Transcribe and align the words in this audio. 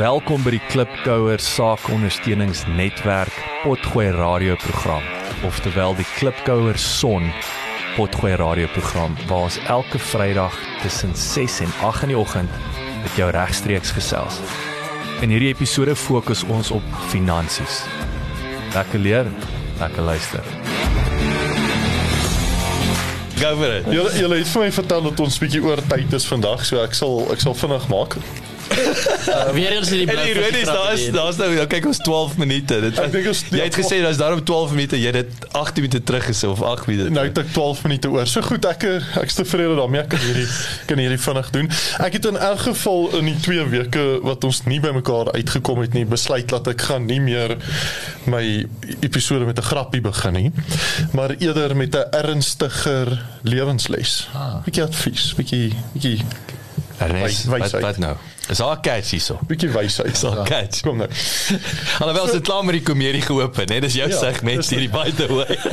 Welkom 0.00 0.40
by 0.40 0.54
die 0.54 0.62
Klipkouer 0.70 1.42
Saakondersteuningsnetwerk 1.44 3.34
Potgooi 3.60 4.06
radioprogram, 4.16 5.04
oftewel 5.44 5.92
die 5.98 6.06
Klipkouer 6.14 6.78
Son 6.80 7.26
Potgooi 7.98 8.32
radioprogram 8.40 9.18
waar 9.28 9.50
ons 9.50 9.58
elke 9.68 10.00
Vrydag 10.00 10.56
tussen 10.80 11.12
6 11.12 11.58
en 11.66 11.76
8 11.84 12.06
in 12.06 12.14
die 12.14 12.16
oggend 12.16 12.56
met 13.02 13.20
jou 13.20 13.28
regstreeks 13.36 13.92
gesels. 13.92 14.40
In 15.20 15.28
hierdie 15.34 15.52
episode 15.52 15.92
fokus 15.92 16.46
ons 16.48 16.72
op 16.72 16.96
finansies. 17.12 17.82
Lekker 18.72 19.04
leer, 19.04 19.28
lekker 19.82 20.08
luister. 20.08 20.52
Go 23.36 23.52
for 23.52 23.68
it. 23.68 23.92
Julle 23.92 24.16
julle 24.16 24.40
het 24.40 24.48
vir 24.56 24.64
my 24.64 24.72
vertel 24.80 25.10
dat 25.12 25.26
ons 25.28 25.42
bietjie 25.44 25.60
oor 25.60 25.84
tyd 25.92 26.16
is 26.16 26.24
vandag, 26.32 26.64
so 26.64 26.80
ek 26.80 26.96
sal 26.96 27.26
ek 27.36 27.44
sal 27.44 27.60
vinnig 27.66 27.92
maak. 27.92 28.16
Uh, 28.70 29.50
weer 29.58 29.72
eens 29.72 29.88
die 29.88 30.06
En 30.06 30.16
die 30.24 30.32
rede 30.32 30.58
is 30.58 30.66
daar's 30.66 31.10
daar's 31.10 31.36
nou 31.36 31.48
nou 31.54 31.66
kyk 31.66 31.86
ons 31.90 31.98
12 31.98 32.36
minute. 32.36 32.80
Dit 32.80 32.98
Ek 32.98 33.12
dink 33.12 33.26
ons- 33.26 33.44
jy 33.50 33.64
het 33.66 33.74
gesê 33.74 34.00
daar's 34.02 34.16
daarom 34.20 34.44
12 34.44 34.70
minute, 34.76 35.00
jy 35.00 35.10
het 35.10 35.18
dit 35.20 35.46
18 35.52 35.82
minute 35.86 36.02
terug 36.02 36.24
gesê 36.30 36.46
of 36.48 36.62
8 36.62 36.86
minute. 36.86 37.10
Nou 37.10 37.26
het 37.26 37.38
ek 37.38 37.52
12 37.52 37.82
minute 37.82 38.10
oor. 38.10 38.26
So 38.26 38.40
goed, 38.46 38.64
ek 38.70 38.84
ek's 39.20 39.34
tevrede 39.34 39.74
daarmee. 39.78 40.00
Ek 40.04 40.08
kan 40.14 40.22
hierdie 40.24 40.46
kan 40.90 40.98
hierdie 41.02 41.18
vinnig 41.18 41.50
doen. 41.50 41.70
Ek 41.98 42.12
het 42.18 42.24
in 42.30 42.36
elk 42.36 42.58
geval 42.68 43.08
in 43.18 43.24
die 43.32 43.36
2 43.40 43.66
weke 43.74 44.06
wat 44.22 44.44
ons 44.44 44.62
nie 44.64 44.80
by 44.80 44.94
mekaar 44.96 45.32
uitgekom 45.34 45.80
het 45.80 45.92
nie, 45.96 46.04
besluit 46.06 46.48
dat 46.48 46.68
ek 46.68 46.80
gaan 46.90 47.06
nie 47.10 47.20
meer 47.20 47.56
my 48.30 48.66
episode 49.00 49.44
met 49.44 49.58
'n 49.58 49.62
grappie 49.66 50.00
begin 50.00 50.32
nie, 50.32 50.52
maar 51.12 51.34
eerder 51.38 51.76
met 51.76 51.94
'n 51.94 52.06
ernstiger 52.10 53.18
lewensles. 53.42 54.28
Ah. 54.34 54.62
Bietjie 54.64 54.82
advies, 54.82 55.34
bietjie 55.34 55.74
bietjie 55.92 56.20
Ernest, 57.00 57.44
wat 57.48 57.70
wat 57.80 57.96
nou? 57.98 58.16
Is 58.50 58.58
haar 58.58 58.80
catch 58.82 59.10
hierso. 59.14 59.38
bietjie 59.46 59.68
wysheid. 59.70 60.10
Is 60.16 60.22
haar 60.26 60.44
catch. 60.48 60.80
Kom 60.82 60.96
nou. 60.98 61.08
Alhoewel 61.98 62.28
se 62.32 62.40
klaar 62.40 62.64
met 62.64 62.74
die 62.80 62.82
komedie 62.82 63.22
geopen, 63.22 63.68
hè? 63.72 63.80
Dis 63.80 63.94
jou 63.94 64.08
Ja, 64.10 64.16
segment 64.18 64.66
hierdie 64.70 64.90
by 64.90 65.10
the 65.16 65.28
way. 65.34 65.58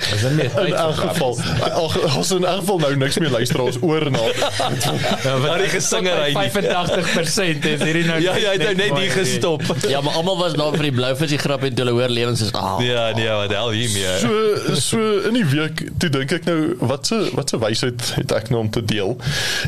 Is 0.00 0.20
dit 0.24 0.32
meer 0.32 0.66
In 0.66 0.72
elk 0.74 0.94
geval, 0.96 1.36
al- 1.72 1.92
ons 2.16 2.30
in 2.32 2.44
elk 2.48 2.60
geval 2.62 2.78
nou 2.80 2.96
niks 2.96 3.18
meer 3.20 3.30
luister 3.30 3.60
ons 3.60 3.76
oor 3.84 4.06
na. 4.10 4.22
Maar 5.44 5.58
die 5.60 5.68
gesingery 5.74 6.32
nie. 6.32 6.48
85% 6.54 7.66
is 7.68 7.82
hierdie 7.84 8.04
nou 8.08 8.16
Ja, 8.26 8.32
jy 8.40 8.54
het 8.54 8.64
nou 8.64 8.72
net 8.78 8.94
hier 8.96 9.12
gestop. 9.12 9.62
Ja, 9.88 10.00
maar 10.00 10.16
almal 10.20 10.38
was 10.40 10.56
daar 10.56 10.72
vir 10.78 10.88
die 10.88 10.94
blouvisie 10.96 11.38
grap 11.42 11.66
en 11.68 11.74
toe 11.76 11.84
hulle 11.84 11.94
hoor 11.98 12.12
lewens 12.16 12.40
is 12.46 12.52
ah. 12.56 12.78
Ja, 12.84 13.10
nee, 13.16 13.28
wat 13.42 13.52
hel 13.54 13.70
hiermee. 13.76 14.14
So 14.24 14.78
so 14.80 15.02
in 15.30 15.36
die 15.36 15.44
week 15.52 15.84
toe 16.00 16.10
dink 16.16 16.32
ek 16.40 16.48
nou 16.48 16.58
wat 16.90 17.06
se 17.12 17.20
wat 17.36 17.52
se 17.52 17.60
wysheid 17.62 18.08
het 18.16 18.34
ek 18.40 18.48
nou 18.54 18.64
om 18.64 18.70
te 18.72 18.82
deel. 18.84 19.14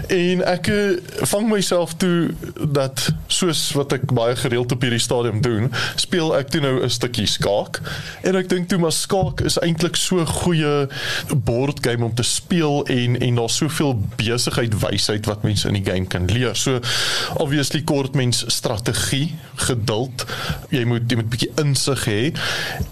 En 0.09 0.45
ek 0.55 0.73
eh, 0.73 1.22
vang 1.29 1.49
myself 1.49 1.95
toe 1.95 2.35
dat 2.69 3.13
soos 3.27 3.73
wat 3.77 3.93
ek 3.93 4.13
baie 4.13 4.37
gereeld 4.37 4.73
op 4.73 4.83
hierdie 4.83 5.03
stadium 5.03 5.41
doen, 5.45 5.71
speel 6.01 6.35
ek 6.37 6.51
toe 6.53 6.61
nou 6.61 6.83
'n 6.83 6.91
stukkie 6.91 7.27
skaak. 7.27 7.81
En 8.23 8.37
ek 8.37 8.49
dink 8.49 8.69
toe 8.69 8.79
maar 8.79 8.93
skaak 8.93 9.41
is 9.41 9.59
eintlik 9.59 9.97
so 9.97 10.25
goeie 10.27 10.89
bordgame 11.35 12.05
om 12.05 12.15
te 12.15 12.23
speel 12.23 12.87
en 12.87 13.21
en 13.21 13.35
daar's 13.35 13.57
soveel 13.57 13.95
besigheid 14.17 14.75
wysheid 14.81 15.27
wat 15.27 15.43
mense 15.43 15.69
in 15.69 15.83
die 15.83 15.91
game 15.93 16.07
kan 16.07 16.27
leer. 16.27 16.57
So 16.57 16.81
obviously 17.37 17.83
kort 17.83 18.15
mens 18.15 18.45
strategie, 18.47 19.35
geduld. 19.55 20.27
Jy 20.71 20.85
moet 20.85 21.11
jy 21.11 21.17
moet 21.17 21.25
'n 21.25 21.29
bietjie 21.29 21.53
insig 21.57 22.05
hê. 22.05 22.33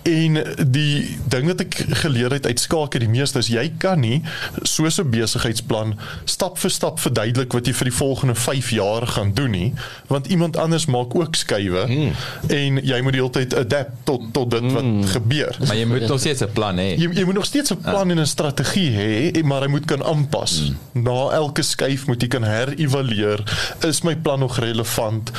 En 0.03 0.33
die 0.71 1.19
ding 1.29 1.47
wat 1.47 1.61
ek 1.61 1.75
geleer 1.75 2.31
het 2.31 2.47
uit 2.47 2.61
skaak 2.61 2.93
het 2.93 3.03
die 3.03 3.09
meeste 3.09 3.39
is 3.39 3.49
jy 3.49 3.73
kan 3.79 4.01
nie 4.01 4.23
soos 4.63 5.01
'n 5.01 5.11
besigheidsplan 5.11 5.99
stap 6.25 6.59
vir 6.59 6.71
stap 6.71 7.01
verduidelik 7.01 7.53
wat 7.53 7.67
jy 7.67 7.73
vir 7.73 7.85
die 7.85 7.97
volgende 7.97 8.10
5 8.19 8.71
jaar 8.71 9.07
gaan 9.07 9.35
doen 9.35 9.51
nie, 9.51 9.73
want 10.07 10.27
iemand 10.27 10.57
anders 10.57 10.87
maak 10.87 11.15
ook 11.15 11.35
skuwe 11.35 11.87
mm. 11.87 12.13
en 12.47 12.81
jy 12.83 13.01
moet 13.03 13.13
die 13.13 13.21
hele 13.21 13.31
tyd 13.31 13.55
adapt 13.55 14.05
tot 14.05 14.33
tot 14.33 14.51
dit 14.51 14.73
wat 14.73 14.85
mm. 14.85 15.05
gebeur. 15.05 15.57
Maar 15.67 15.77
jy 15.77 15.85
moet 15.85 16.07
nog 16.09 16.21
steeds 16.21 16.43
'n 16.43 16.53
plan 16.53 16.77
hê. 16.79 16.89
Jy 16.99 17.11
jy 17.13 17.25
moet 17.25 17.35
nog 17.35 17.45
steeds 17.45 17.73
'n 17.73 17.81
plan 17.81 18.11
en 18.11 18.21
'n 18.21 18.27
strategie 18.27 18.91
hê, 18.91 19.43
maar 19.45 19.63
hy 19.63 19.69
moet 19.69 19.85
kan 19.85 20.05
aanpas. 20.05 20.61
Mm. 20.93 21.03
Na 21.03 21.31
elke 21.31 21.63
skuif 21.63 22.07
moet 22.07 22.23
jy 22.23 22.29
kan 22.29 22.43
herevalueer. 22.43 23.43
Is 23.87 24.03
my 24.03 24.17
plan 24.17 24.39
nog 24.39 24.59
relevant? 24.59 25.31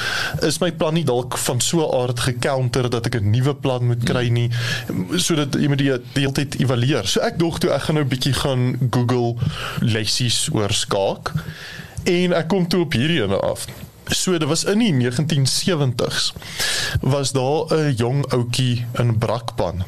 Is 0.42 0.60
my 0.60 0.72
plan 0.72 0.94
nie 0.94 1.06
dalk 1.06 1.38
van 1.38 1.62
so 1.62 1.80
'n 1.80 2.02
aard 2.02 2.20
gecounter 2.20 2.90
dat 2.90 3.06
ek 3.06 3.16
'n 3.22 3.30
nuwe 3.30 3.56
plan 3.56 3.86
moet 3.86 4.04
kry 4.04 4.28
nie, 4.28 4.50
sodat 5.16 5.54
jy 5.54 5.68
moet 5.68 5.78
die 5.78 5.92
die 6.14 6.22
hele 6.22 6.32
tyd 6.32 6.60
evalueer. 6.60 7.08
So 7.08 7.20
ek 7.20 7.40
dog 7.40 7.60
toe 7.60 7.72
ek 7.72 7.82
gaan 7.82 7.96
nou 7.96 8.06
'n 8.06 8.10
bietjie 8.10 8.34
gaan 8.34 8.78
Google 8.90 9.36
lessies 9.80 10.50
oor 10.52 10.72
skaak 10.74 11.32
en 12.04 12.34
ek 12.34 12.48
kom 12.48 12.68
toe 12.68 12.86
op 12.86 12.94
hierdie 12.94 13.22
ene 13.24 13.40
af. 13.40 13.66
So 14.12 14.38
dit 14.38 14.48
was 14.48 14.64
in 14.68 14.80
die 14.84 14.94
1970s 14.94 16.32
was 17.02 17.32
daar 17.32 17.72
'n 17.78 17.94
jong 17.96 18.26
ouetjie 18.34 18.86
in 19.00 19.18
Brakpan 19.18 19.84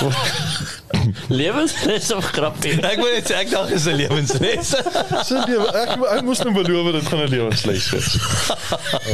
Lewensles 1.40 2.10
of 2.14 2.26
grappie. 2.34 2.74
Ek 2.80 2.98
wil 3.00 3.12
net 3.16 3.28
sê 3.30 3.34
ek 3.42 3.50
dink 3.52 3.70
is 3.76 3.86
'n 3.86 3.96
lewensles. 4.00 4.72
So 5.28 5.38
lewe, 5.46 5.66
ek 5.82 5.90
ek 6.18 6.22
moes 6.26 6.40
nou 6.44 6.52
beloof 6.56 6.92
dit 6.96 7.08
gaan 7.10 7.22
'n 7.24 7.30
lewensles 7.32 7.88
wees. 7.92 8.10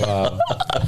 Wow. 0.01 0.39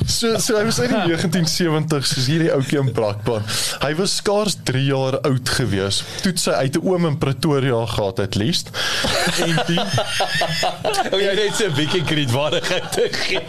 So 0.06 0.39
so 0.39 0.56
hy 0.59 0.65
was 0.69 0.78
in 0.83 0.91
die 0.94 1.15
1970s, 1.15 2.12
soos 2.15 2.27
hierdie 2.31 2.53
ouetjie 2.55 2.81
in 2.81 2.93
Brakpan. 2.97 3.44
Hy 3.84 3.93
was 4.00 4.16
skaars 4.21 4.56
3 4.65 4.84
jaar 4.87 5.19
oud 5.21 5.49
gewees. 5.59 6.03
Toe 6.25 6.33
sy 6.37 6.50
uit 6.65 6.77
'n 6.78 6.87
oom 6.87 7.06
in 7.06 7.19
Pretoria 7.19 7.84
gehad 7.87 8.21
at 8.21 8.34
least. 8.34 8.71
En 9.41 9.56
die 9.66 9.81
O 11.15 11.19
jy 11.19 11.34
net 11.34 11.56
so 11.56 11.66
'n 11.69 11.75
bietjie 11.77 12.03
kredietwaardigheid 12.05 12.93
te 12.93 13.09
gee. 13.12 13.43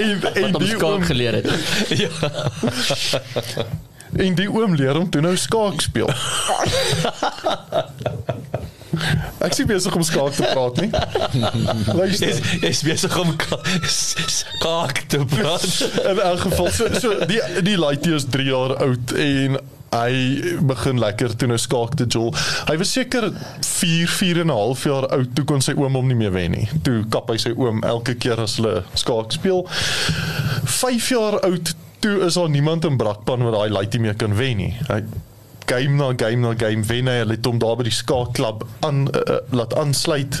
en 0.00 0.18
en 0.34 0.58
die 0.58 0.76
oom 0.84 1.02
geleer 1.02 1.40
het. 1.40 1.48
Ja. 2.00 2.08
En 4.18 4.34
die 4.34 4.48
oom 4.50 4.74
leer 4.74 4.94
hom 4.98 5.10
toe 5.10 5.20
nou 5.22 5.36
skaak 5.36 5.80
speel. 5.80 6.10
Ek 9.40 9.54
sien 9.56 9.68
besig 9.70 9.94
om 9.96 10.02
skaak 10.04 10.34
te 10.36 10.44
praat 10.50 10.80
nie. 10.82 10.90
Luister. 11.96 12.28
Is 12.28 12.40
is 12.70 12.80
besig 12.84 13.14
om 13.20 13.30
ka- 13.40 13.60
skaak 13.86 15.04
te 15.08 15.22
praat. 15.30 15.66
In 16.10 16.18
elk 16.20 16.40
geval 16.48 16.70
so 16.74 16.88
so 17.00 17.14
die 17.30 17.40
die 17.64 17.78
laaitjie 17.80 18.14
is 18.18 18.26
3 18.34 18.44
jaar 18.50 18.74
oud 18.84 19.14
en 19.16 19.60
hy 19.90 20.12
begin 20.70 21.00
lekker 21.02 21.32
toe 21.38 21.48
nou 21.50 21.58
skaak 21.58 21.96
te 21.98 22.06
jol. 22.06 22.34
Hy 22.68 22.76
was 22.82 22.92
seker 22.94 23.30
4 23.66 24.10
4 24.18 24.42
en 24.44 24.50
'n 24.52 24.54
half 24.58 24.84
jaar 24.86 25.08
oud 25.16 25.32
toe 25.34 25.44
kon 25.48 25.62
sy 25.64 25.72
oom 25.78 25.94
hom 25.98 26.06
nie 26.10 26.18
meer 26.18 26.32
wen 26.34 26.50
nie. 26.58 26.68
Toe 26.86 27.04
kap 27.10 27.30
hy 27.30 27.38
sy 27.38 27.54
oom 27.56 27.80
elke 27.82 28.14
keer 28.14 28.40
as 28.40 28.56
hulle 28.60 28.82
skaak 28.94 29.32
speel. 29.32 29.64
5 30.66 31.08
jaar 31.14 31.40
oud 31.46 31.72
toe 32.00 32.20
is 32.26 32.34
daar 32.34 32.50
niemand 32.50 32.84
in 32.84 32.96
Brakpan 32.96 33.42
wat 33.46 33.56
daai 33.56 33.70
laaitjie 33.70 34.00
meer 34.00 34.16
kan 34.16 34.36
wen 34.36 34.56
nie. 34.56 34.74
Hy 34.88 35.02
game 35.70 35.96
na 35.96 36.12
game 36.16 36.42
na 36.42 36.54
game 36.58 36.82
wen 36.88 37.06
hy 37.06 37.20
hulle 37.20 37.36
het 37.36 37.46
hom 37.46 37.60
daar 37.62 37.76
by 37.78 37.86
die 37.86 37.94
skaakklub 37.94 38.64
aan 38.86 39.04
uh, 39.14 39.38
laat 39.54 39.76
aansluit 39.78 40.40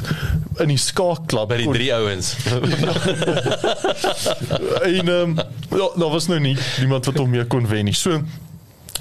in 0.64 0.72
die 0.72 0.80
skaakklub 0.80 1.52
By 1.52 1.60
die 1.62 1.70
drie 1.76 1.90
ouens. 1.94 2.32
en 4.90 5.12
ehm 5.14 5.36
ja, 5.70 5.86
daar 5.94 6.10
was 6.10 6.26
nou 6.32 6.40
nie 6.42 6.56
niemand 6.80 7.06
wat 7.06 7.20
hom 7.22 7.30
meer 7.30 7.46
kon 7.46 7.68
wen 7.70 7.86
nie. 7.90 7.96
So 7.96 8.18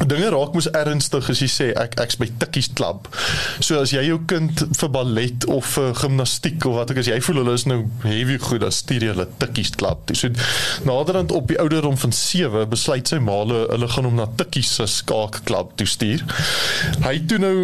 dinge 0.07 0.29
raak 0.31 0.53
mos 0.55 0.69
ernstig 0.75 1.29
as 1.31 1.41
jy 1.43 1.49
sê 1.51 1.67
ek 1.79 1.97
ek's 2.03 2.19
by 2.19 2.29
Tikkies 2.39 2.71
klub. 2.77 3.09
So 3.59 3.79
as 3.81 3.93
jy 3.93 4.05
jou 4.07 4.19
kind 4.29 4.63
vir 4.79 4.91
ballet 4.93 5.47
of 5.51 5.67
vir 5.75 5.93
gimnastiek 5.99 6.65
of 6.69 6.77
wat 6.79 6.93
ook 6.93 7.01
as 7.01 7.09
jy 7.11 7.19
voel 7.25 7.41
hulle 7.43 7.55
is 7.59 7.65
nou 7.69 7.81
heavy 8.05 8.37
goed, 8.39 8.61
dan 8.63 8.75
stuur 8.75 9.05
jy 9.05 9.13
hulle 9.13 9.27
Tikkies 9.41 9.73
klub. 9.79 10.05
toe. 10.07 10.15
So 10.15 10.29
naderhand 10.87 11.33
op 11.35 11.49
die 11.51 11.59
ouderdom 11.59 11.97
van 11.99 12.15
7 12.15 12.65
besluit 12.69 13.07
sy 13.09 13.19
ma 13.23 13.39
hulle 13.43 13.91
gaan 13.91 14.07
hom 14.07 14.19
na 14.19 14.27
Tikkies 14.39 14.71
se 14.79 14.87
skaakklub 14.89 15.75
toe 15.79 15.87
stuur. 15.89 16.23
Hy 17.03 17.13
het 17.17 17.27
toe 17.31 17.39
nou 17.41 17.55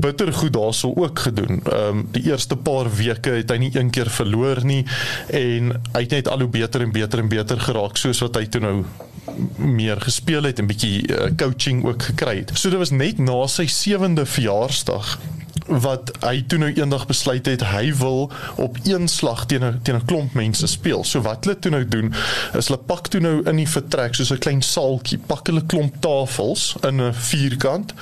bitter 0.00 0.32
goed 0.32 0.54
daarso 0.56 0.92
ook 0.96 1.26
gedoen. 1.28 1.62
Ehm 1.64 2.02
um, 2.02 2.06
die 2.12 2.24
eerste 2.30 2.56
paar 2.56 2.88
weke 2.96 3.38
het 3.38 3.50
hy 3.52 3.58
nie 3.62 3.72
een 3.74 3.90
keer 3.94 4.10
verloor 4.12 4.62
nie 4.66 4.84
en 5.34 5.74
hy 5.94 6.02
het 6.04 6.16
net 6.16 6.28
al 6.28 6.44
hoe 6.44 6.50
beter 6.52 6.84
en 6.84 6.92
beter 6.92 7.22
en 7.22 7.28
beter 7.28 7.60
geraak 7.60 7.96
soos 8.00 8.20
wat 8.24 8.36
hy 8.40 8.46
toe 8.46 8.62
nou 8.64 8.76
meer 9.56 10.00
gespeel 10.00 10.48
het 10.48 10.58
en 10.58 10.68
bietjie 10.70 11.02
uh, 11.06 11.28
coaching 11.38 11.77
ook 11.86 12.02
gekry 12.02 12.36
het. 12.36 12.50
So 12.54 12.70
dit 12.70 12.78
was 12.78 12.90
net 12.90 13.18
na 13.18 13.46
sy 13.46 13.66
7de 13.66 14.24
verjaarsdag 14.26 15.18
wat 15.68 16.10
hy 16.20 16.44
toe 16.48 16.58
nou 16.58 16.72
eendag 16.72 17.06
besluit 17.06 17.46
het 17.46 17.62
hy 17.62 17.92
wil 17.94 18.30
op 18.56 18.76
een 18.84 19.08
slag 19.08 19.46
teen 19.46 19.64
'n 19.64 19.80
teen 19.82 19.94
'n 19.96 20.04
klomp 20.04 20.32
mense 20.34 20.66
speel. 20.66 21.04
So 21.04 21.20
wat 21.20 21.44
hulle 21.44 21.58
toe 21.58 21.70
nou 21.70 21.84
doen 21.88 22.14
is 22.54 22.68
hulle 22.68 22.78
pak 22.86 23.06
toe 23.08 23.20
nou 23.20 23.42
in 23.44 23.56
die 23.56 23.68
vertrek 23.68 24.14
soos 24.14 24.30
'n 24.32 24.38
klein 24.38 24.62
saaltjie, 24.62 25.18
pak 25.26 25.46
hulle 25.46 25.62
klomp 25.66 25.94
tafels 26.00 26.74
in 26.82 27.00
'n 27.00 27.12
vierkant 27.14 27.92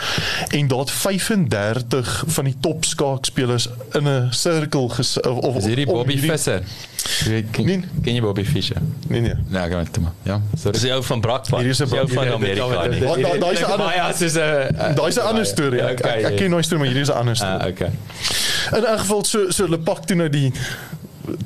en 0.50 0.68
daar 0.68 0.78
het 0.78 0.90
35 0.90 2.24
van 2.26 2.44
die 2.44 2.56
top 2.60 2.84
skaakspelers 2.84 3.68
in 3.92 4.06
'n 4.08 4.28
sirkel 4.30 4.88
ges 4.88 5.20
of, 5.20 5.56
Is 5.56 5.64
hierdie 5.66 5.86
Bobby 5.86 6.12
hierdie- 6.12 6.30
Visser? 6.30 6.62
Ken, 7.50 7.64
Nee. 7.66 7.80
ken 8.02 8.14
jy 8.14 8.20
Bobby 8.20 8.44
Fischer? 8.44 8.76
Nee 9.08 9.20
nee. 9.20 9.34
Nee, 9.48 9.70
gaan 9.70 9.90
toe 9.90 10.02
maar. 10.02 10.12
Ja, 10.22 10.40
sorry. 10.58 10.72
Dis 10.72 10.82
jou 10.82 11.02
van 11.04 11.20
Brakpan. 11.20 11.60
Hier 11.60 11.68
is 11.68 11.80
'n 11.80 11.88
Brak- 11.88 12.08
van 12.10 12.28
Amerika. 12.32 12.66
Wat- 12.66 13.20
da- 13.20 13.38
daai 13.38 13.52
is 13.52 14.34
'n 14.34 14.38
Ja, 14.38 14.92
Daai 14.94 15.08
is 15.08 15.16
'n 15.16 15.20
ander 15.20 15.46
storie. 15.46 15.80
Ek, 15.80 16.00
ek, 16.00 16.36
ken 16.36 16.50
nou 16.50 16.62
storie, 16.62 16.78
maar 16.84 16.92
hierdie 16.92 17.02
is 17.02 17.08
'n 17.08 17.18
ander 17.18 17.36
storie. 17.36 17.55
Ah, 17.60 17.68
okay. 17.68 17.90
In 18.72 18.82
'n 18.84 18.98
geval 18.98 19.24
so 19.24 19.50
so 19.50 19.64
hulle 19.64 19.78
pak 19.78 20.06
toe 20.06 20.16
nou 20.16 20.28
die 20.28 20.52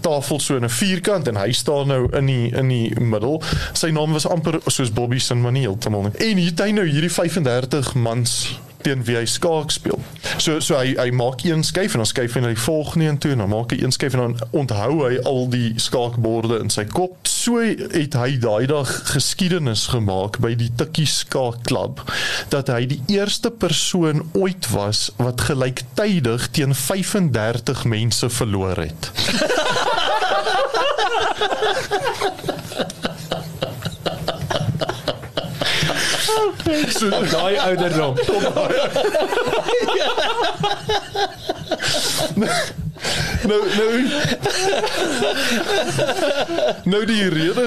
tafel 0.00 0.40
so 0.40 0.56
in 0.56 0.64
'n 0.64 0.70
vierkant 0.70 1.28
en 1.28 1.36
hy 1.36 1.52
staan 1.52 1.86
nou 1.86 2.16
in 2.16 2.26
die 2.26 2.48
in 2.56 2.68
die 2.68 3.00
middel. 3.00 3.42
Sy 3.72 3.90
naam 3.90 4.12
was 4.12 4.26
amper 4.26 4.60
soos 4.66 4.92
Bobby 4.92 5.18
Sinman 5.18 5.54
heeltemal. 5.54 6.02
nie. 6.02 6.30
En 6.30 6.36
hier 6.36 6.50
het 6.50 6.60
hy 6.60 6.70
nou 6.70 6.86
hierdie 6.86 7.12
35 7.12 7.94
mans 7.94 8.58
teen 8.82 9.04
wie 9.04 9.16
hy 9.16 9.24
skaak 9.24 9.70
speel. 9.70 9.98
So 10.38 10.60
so 10.60 10.76
hy 10.76 10.94
hy 10.96 11.10
maak 11.10 11.44
een 11.44 11.64
skuif 11.64 11.92
en 11.92 12.04
dan 12.04 12.06
skuif 12.06 12.34
hy 12.34 12.40
na 12.40 12.52
die 12.54 12.62
volgende 12.62 13.06
een 13.06 13.18
toe 13.18 13.30
en 13.30 13.38
dan 13.38 13.48
maak 13.48 13.70
hy 13.70 13.82
een 13.82 13.92
skuif 13.92 14.16
en 14.16 14.18
dan 14.18 14.38
onthou 14.50 15.08
hy 15.08 15.18
al 15.24 15.48
die 15.52 15.72
skaakborde 15.76 16.60
in 16.64 16.70
sy 16.70 16.84
kop. 16.84 17.18
So 17.40 17.56
het 17.56 18.12
hy 18.20 18.34
daai 18.36 18.66
dag 18.68 18.90
geskiedenis 19.14 19.86
gemaak 19.94 20.36
by 20.44 20.50
die 20.60 20.68
Tikkie 20.76 21.06
Skaakklub 21.08 22.02
dat 22.52 22.68
hy 22.68 22.84
die 22.90 22.98
eerste 23.14 23.48
persoon 23.48 24.26
ooit 24.36 24.68
was 24.74 25.06
wat 25.16 25.46
gelyktydig 25.48 26.50
teen 26.52 26.76
35 26.76 27.86
mense 27.88 28.28
verloor 28.28 28.76
het. 28.84 29.08
So 36.92 37.08
daai 37.08 37.56
ouderdom. 37.56 38.20
Nou 43.48 43.60
nou 43.76 43.92
Nou 46.84 47.04
die 47.08 47.28
rede 47.28 47.66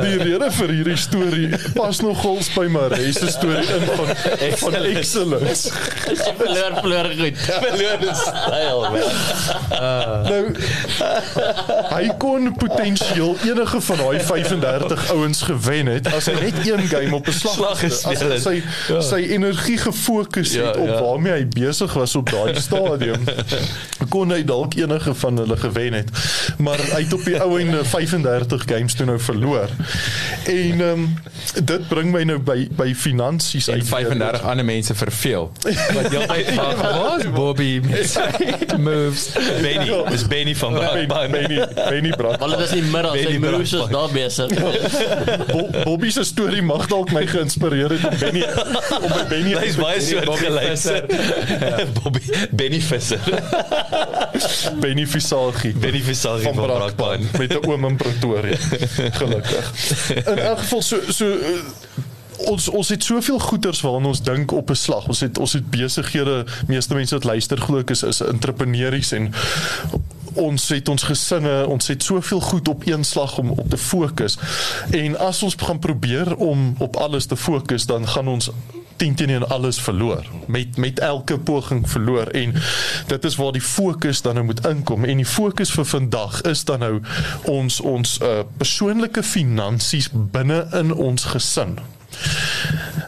die 0.00 0.16
rede 0.20 0.48
vir 0.58 0.72
hierdie 0.74 0.96
storie 1.00 1.48
pas 1.76 2.00
nogals 2.04 2.50
by 2.54 2.66
Maree 2.72 3.12
se 3.16 3.28
storie 3.32 3.64
in 3.76 3.86
van 3.96 4.10
van 4.60 4.74
excellence. 4.90 5.70
Verloor 6.38 6.76
verloor 6.80 7.08
goed. 7.18 7.38
Verloor 7.64 8.04
is 8.10 8.22
styl 8.24 8.80
man. 8.80 9.00
Nou 10.28 10.44
hy 11.94 12.08
kon 12.18 12.50
potensieel 12.58 13.36
enige 13.48 13.80
van 13.88 13.96
daai 14.02 14.20
35 14.28 15.06
ouens 15.14 15.42
gewen 15.48 15.86
het 15.94 16.10
as 16.14 16.28
hy 16.30 16.36
net 16.40 16.60
een 16.66 16.86
game 16.92 17.14
op 17.16 17.26
'n 17.28 17.32
slag 17.38 17.54
Slag 17.54 17.78
gespeel 17.80 18.30
het. 18.36 18.42
sy 18.42 18.62
sy 19.00 19.20
energie 19.36 19.78
gefokus 19.78 20.52
het 20.54 20.62
Ja, 20.64 20.70
op 20.80 20.88
ja. 20.88 21.00
waarmee 21.02 21.32
hy 21.32 21.46
besig 21.48 21.92
was 21.92 22.14
op 22.16 22.30
daai 22.30 22.54
stadium 22.60 23.24
kon 24.08 24.30
hy 24.30 24.42
dalk 24.44 24.73
enige 24.76 25.14
van 25.14 25.36
hulle 25.42 25.56
gewen 25.56 25.92
het 26.00 26.10
maar 26.58 26.80
hy 26.92 27.02
het 27.04 27.12
op 27.12 27.24
die 27.24 27.40
ou 27.40 27.58
einde 27.58 27.84
35 27.96 28.66
games 28.66 28.94
toe 28.94 29.06
nou 29.06 29.18
verloor 29.20 29.70
en 30.44 30.80
ehm 30.80 30.90
um, 30.90 31.08
dit 31.64 31.88
bring 31.88 32.10
my 32.12 32.22
nou 32.26 32.38
by 32.42 32.64
by 32.76 32.88
finansies 32.96 33.68
uit 33.68 33.84
35 33.86 34.42
ander 34.50 34.64
mense 34.64 34.94
verveel. 34.94 35.50
Wat 35.94 36.08
heeltyd 36.10 36.50
vra, 36.54 36.68
"Waar's 36.76 37.26
Bobby 37.34 37.80
met 37.88 38.10
sy 38.10 38.76
moves?" 38.78 39.28
Benny, 39.62 39.90
dis 40.10 40.26
Benny 40.26 40.54
van 40.56 40.74
Benny. 40.74 41.06
Benny 41.30 41.66
Benny 41.74 42.12
Brak 42.16 42.40
Hulle 42.40 42.60
is 42.64 42.72
nie 42.76 42.82
middag, 42.82 43.16
sy 43.16 43.24
Benny 43.24 43.38
broers 43.44 43.72
is 43.72 43.92
daar 43.92 44.12
besig. 44.12 44.54
Bo 45.52 45.68
Bobby 45.84 46.10
se 46.10 46.24
storie 46.24 46.62
mag 46.62 46.86
dalk 46.90 47.12
my 47.14 47.26
geïnspireer 47.28 47.96
het 47.96 48.08
om 48.10 48.18
Benny 48.18 48.44
om 49.00 49.08
by 49.10 49.24
Benny 49.30 49.56
Hy's 49.58 49.78
baie 49.80 50.00
soortgelyk. 50.00 51.92
Bobby 52.00 52.24
Benny 52.50 52.80
Visser. 52.80 53.20
Benny 54.82 55.06
Visagie 55.06 55.72
Benny 55.72 56.00
Visser 56.00 56.40
van 56.40 56.54
van 56.54 56.66
Brakpan 56.66 57.18
Brakpan. 57.18 57.28
met 57.40 57.52
'n 57.52 57.66
oom 57.68 57.84
in 57.84 57.96
Pretoria. 57.96 58.56
Gelukkig. 59.10 59.72
In 60.26 60.38
elk 60.38 60.58
geval 60.58 60.82
so 60.82 60.96
so 61.08 61.26
uh, 61.26 61.46
ons 62.36 62.68
ons 62.68 62.88
het 62.88 63.04
soveel 63.04 63.38
goeders 63.38 63.80
waaraan 63.80 64.06
ons 64.06 64.22
dink 64.22 64.52
op 64.52 64.70
'n 64.70 64.74
slag. 64.74 65.06
Ons 65.06 65.20
het 65.20 65.38
ons 65.38 65.52
het 65.52 65.70
besighede, 65.70 66.44
meeste 66.66 66.94
mense 66.94 67.14
wat 67.14 67.24
luister 67.24 67.58
glo 67.58 67.78
ek 67.78 67.90
is 67.90 68.02
is 68.02 68.20
entrepreneurs 68.20 69.12
en 69.12 69.32
ons 70.34 70.68
het 70.68 70.88
ons 70.88 71.02
gesinne, 71.02 71.66
ons 71.66 71.86
het 71.86 72.02
soveel 72.02 72.40
goed 72.40 72.68
op 72.68 72.86
een 72.86 73.04
slag 73.04 73.38
om 73.38 73.50
op 73.50 73.70
te 73.70 73.76
fokus. 73.76 74.38
En 74.90 75.18
as 75.18 75.42
ons 75.42 75.54
gaan 75.58 75.78
probeer 75.78 76.36
om 76.36 76.74
op 76.78 76.96
alles 76.96 77.26
te 77.26 77.36
fokus, 77.36 77.86
dan 77.86 78.08
gaan 78.08 78.28
ons 78.28 78.50
10 78.96 79.14
teen 79.14 79.30
1 79.30 79.48
alles 79.48 79.80
verloor. 79.80 80.26
Met 80.46 80.76
met 80.76 80.98
elke 80.98 81.38
poging 81.38 81.90
verloor. 81.90 82.26
En 82.26 82.54
dit 83.06 83.24
is 83.24 83.36
waar 83.36 83.52
die 83.52 83.62
fokus 83.62 84.22
dan 84.22 84.34
nou 84.34 84.46
moet 84.46 84.66
inkom. 84.66 85.04
En 85.04 85.16
die 85.16 85.26
fokus 85.26 85.70
vir 85.70 85.84
vandag 85.84 86.40
is 86.42 86.64
dan 86.64 86.78
nou 86.78 87.00
ons 87.44 87.80
ons 87.80 88.18
uh, 88.22 88.38
persoonlike 88.56 89.22
finansies 89.22 90.08
binne 90.12 90.66
in 90.72 90.94
ons 90.94 91.24
gesin. 91.24 91.78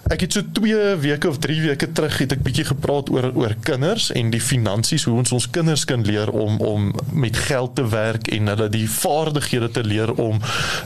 Ek 0.07 0.21
het 0.23 0.37
so 0.37 0.43
2 0.53 0.95
weke 1.03 1.29
of 1.29 1.39
3 1.43 1.61
weke 1.65 1.89
terug 1.93 2.19
het 2.23 2.33
ek 2.37 2.43
bietjie 2.47 2.65
gepraat 2.69 3.09
oor 3.11 3.27
oor 3.35 3.55
kinders 3.67 4.13
en 4.15 4.29
die 4.31 4.41
finansies 4.41 5.07
hoe 5.09 5.17
ons 5.19 5.33
ons 5.35 5.49
kinders 5.51 5.83
kan 5.91 6.05
leer 6.07 6.31
om 6.31 6.61
om 6.63 6.93
met 7.11 7.37
geld 7.49 7.75
te 7.75 7.83
werk 7.91 8.31
en 8.37 8.53
hulle 8.53 8.69
die 8.71 8.87
vaardighede 8.91 9.71
te 9.75 9.83
leer 9.83 10.13
om 10.15 10.39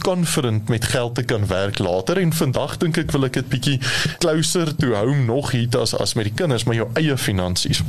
confident 0.07 0.73
met 0.73 0.89
geld 0.95 1.15
te 1.21 1.27
kan 1.29 1.45
werk 1.53 1.83
later 1.85 2.17
en 2.23 2.33
vandag 2.33 2.79
dink 2.81 3.03
ek 3.05 3.13
wil 3.13 3.29
ek 3.29 3.37
dit 3.43 3.51
bietjie 3.53 3.77
closer 4.25 4.73
to 4.77 4.97
home 4.97 5.27
nog 5.29 5.53
hier 5.53 5.77
as 5.83 5.93
as 5.93 6.17
met 6.17 6.31
die 6.31 6.37
kinders 6.41 6.65
maar 6.65 6.81
jou 6.81 6.89
eie 6.97 7.19
finansies 7.21 7.85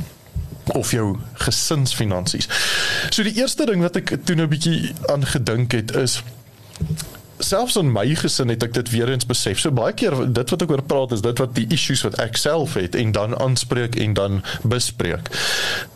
of 0.76 0.92
jou 0.92 1.16
gesinsfinansies. 1.42 2.48
So 3.10 3.24
die 3.24 3.34
eerste 3.40 3.66
ding 3.66 3.80
wat 3.80 3.96
ek 3.98 4.18
toe 4.28 4.36
nou 4.36 4.50
bietjie 4.52 4.92
aan 5.12 5.24
gedink 5.26 5.72
het 5.80 5.96
is 5.96 6.20
selfs 7.42 7.76
in 7.80 7.90
my 7.92 8.06
gesin 8.18 8.52
het 8.52 8.62
ek 8.66 8.74
dit 8.76 8.90
weer 8.94 9.10
eens 9.12 9.26
besef. 9.28 9.60
So 9.62 9.74
baie 9.74 9.94
keer 9.96 10.16
dit 10.32 10.54
wat 10.54 10.64
ek 10.64 10.72
oor 10.74 10.84
praat 10.86 11.14
is 11.16 11.24
dit 11.24 11.42
wat 11.42 11.54
die 11.56 11.66
issues 11.74 12.04
wat 12.06 12.18
ek 12.22 12.38
self 12.40 12.76
het 12.78 12.96
en 12.98 13.12
dan 13.12 13.36
aanspreek 13.38 13.98
en 14.00 14.16
dan 14.18 14.40
bespreek. 14.62 15.30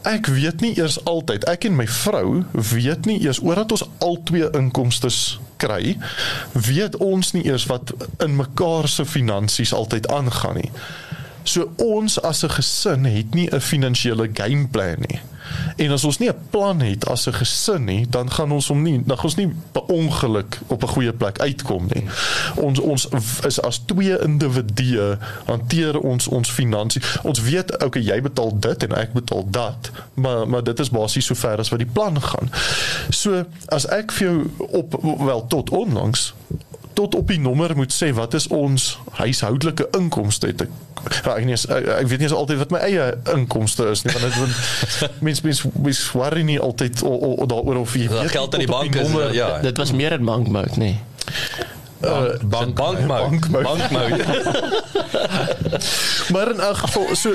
Ek 0.06 0.30
weet 0.32 0.64
nie 0.64 0.74
eers 0.78 0.98
altyd 1.04 1.46
ek 1.50 1.68
en 1.70 1.78
my 1.78 1.88
vrou 2.02 2.44
weet 2.52 3.06
nie 3.08 3.18
eers 3.24 3.42
omdat 3.42 3.72
ons 3.72 3.86
albei 4.04 4.46
inkomstes 4.58 5.38
kry, 5.60 5.96
weet 6.52 6.98
ons 7.00 7.32
nie 7.32 7.46
eers 7.48 7.66
wat 7.70 7.94
in 8.22 8.36
mekaar 8.36 8.88
se 8.88 9.06
finansies 9.08 9.72
altyd 9.76 10.08
aangaan 10.12 10.60
nie. 10.60 10.70
So 11.46 11.70
ons 11.76 12.18
as 12.22 12.42
'n 12.42 12.50
gesin 12.50 13.04
het 13.04 13.34
nie 13.34 13.48
'n 13.50 13.60
finansiële 13.60 14.30
gameplan 14.32 14.98
nie. 14.98 15.20
En 15.76 15.90
as 15.90 16.04
ons 16.04 16.18
nie 16.18 16.28
'n 16.28 16.38
plan 16.50 16.80
het 16.80 17.06
as 17.08 17.26
'n 17.26 17.32
gesin 17.32 17.84
nie, 17.84 18.06
dan 18.08 18.30
gaan 18.30 18.52
ons 18.52 18.68
hom 18.68 18.82
nie 18.82 19.02
dan 19.04 19.16
gaan 19.16 19.24
ons 19.24 19.34
nie 19.34 19.54
per 19.72 19.82
ongeluk 19.82 20.58
op 20.66 20.82
'n 20.82 20.88
goeie 20.88 21.12
plek 21.12 21.38
uitkom 21.38 21.86
nie. 21.94 22.04
Ons 22.54 22.78
ons 22.80 23.08
is 23.46 23.60
as 23.62 23.82
twee 23.86 24.18
individue 24.22 25.18
hanteer 25.44 26.00
ons 26.00 26.28
ons 26.28 26.50
finansies. 26.50 27.18
Ons 27.22 27.40
weet 27.40 27.84
okay, 27.84 28.02
jy 28.02 28.22
betaal 28.22 28.58
dit 28.58 28.82
en 28.82 28.94
ek 28.94 29.12
betaal 29.12 29.46
dat, 29.50 29.90
maar 30.14 30.48
maar 30.48 30.64
dit 30.64 30.78
is 30.78 30.90
basies 30.90 31.26
sover 31.26 31.58
as 31.58 31.68
wat 31.68 31.78
die 31.78 31.92
plan 31.92 32.22
gaan. 32.22 32.50
So 33.10 33.44
as 33.66 33.86
ek 33.86 34.12
vir 34.12 34.26
jou 34.26 34.50
op 34.70 35.00
wel 35.18 35.46
tot 35.46 35.70
onlangs 35.70 36.34
tot 36.96 37.14
op 37.18 37.28
die 37.28 37.38
nommer 37.42 37.74
moet 37.76 37.92
sê 37.92 38.08
wat 38.16 38.34
is 38.38 38.46
ons 38.54 38.86
huishoudelike 39.20 39.88
inkomste 39.98 40.48
het 40.52 40.64
ek 40.66 40.70
ja, 41.24 41.34
ek, 41.36 41.44
nie, 41.46 41.54
ek, 41.54 41.88
ek 42.00 42.08
weet 42.10 42.22
nie 42.22 42.26
eens 42.28 42.34
altyd 42.36 42.58
wat 42.64 42.72
my 42.74 42.80
eie 42.88 43.10
inkomste 43.34 43.86
is 43.92 44.02
nie 44.06 44.14
want 44.16 44.32
dit 44.40 45.10
mens 45.26 45.42
mens 45.46 45.60
mens 45.76 46.00
worry 46.16 46.42
nie 46.48 46.56
altyd 46.60 47.02
daaroor 47.04 47.82
of 47.84 47.94
jy 47.98 48.08
Dat 48.08 48.24
weet 48.26 48.36
geld 48.38 48.56
in 48.58 48.64
die 48.64 48.70
bank 48.72 48.94
is 48.96 49.08
nommer- 49.08 49.34
ja. 49.36 49.50
Dit 49.62 49.76
was 49.82 49.92
meer 49.92 50.16
in 50.16 50.24
bankmode, 50.24 50.76
nee. 50.80 50.96
Bank 52.06 52.74
bank 52.74 52.74
bankmode. 52.74 53.62
bankmode. 53.62 53.62
Bankmode. 53.62 54.24
maar 56.32 56.50
in 56.50 56.60
elk 56.60 56.76
geval 56.76 57.16
so 57.16 57.30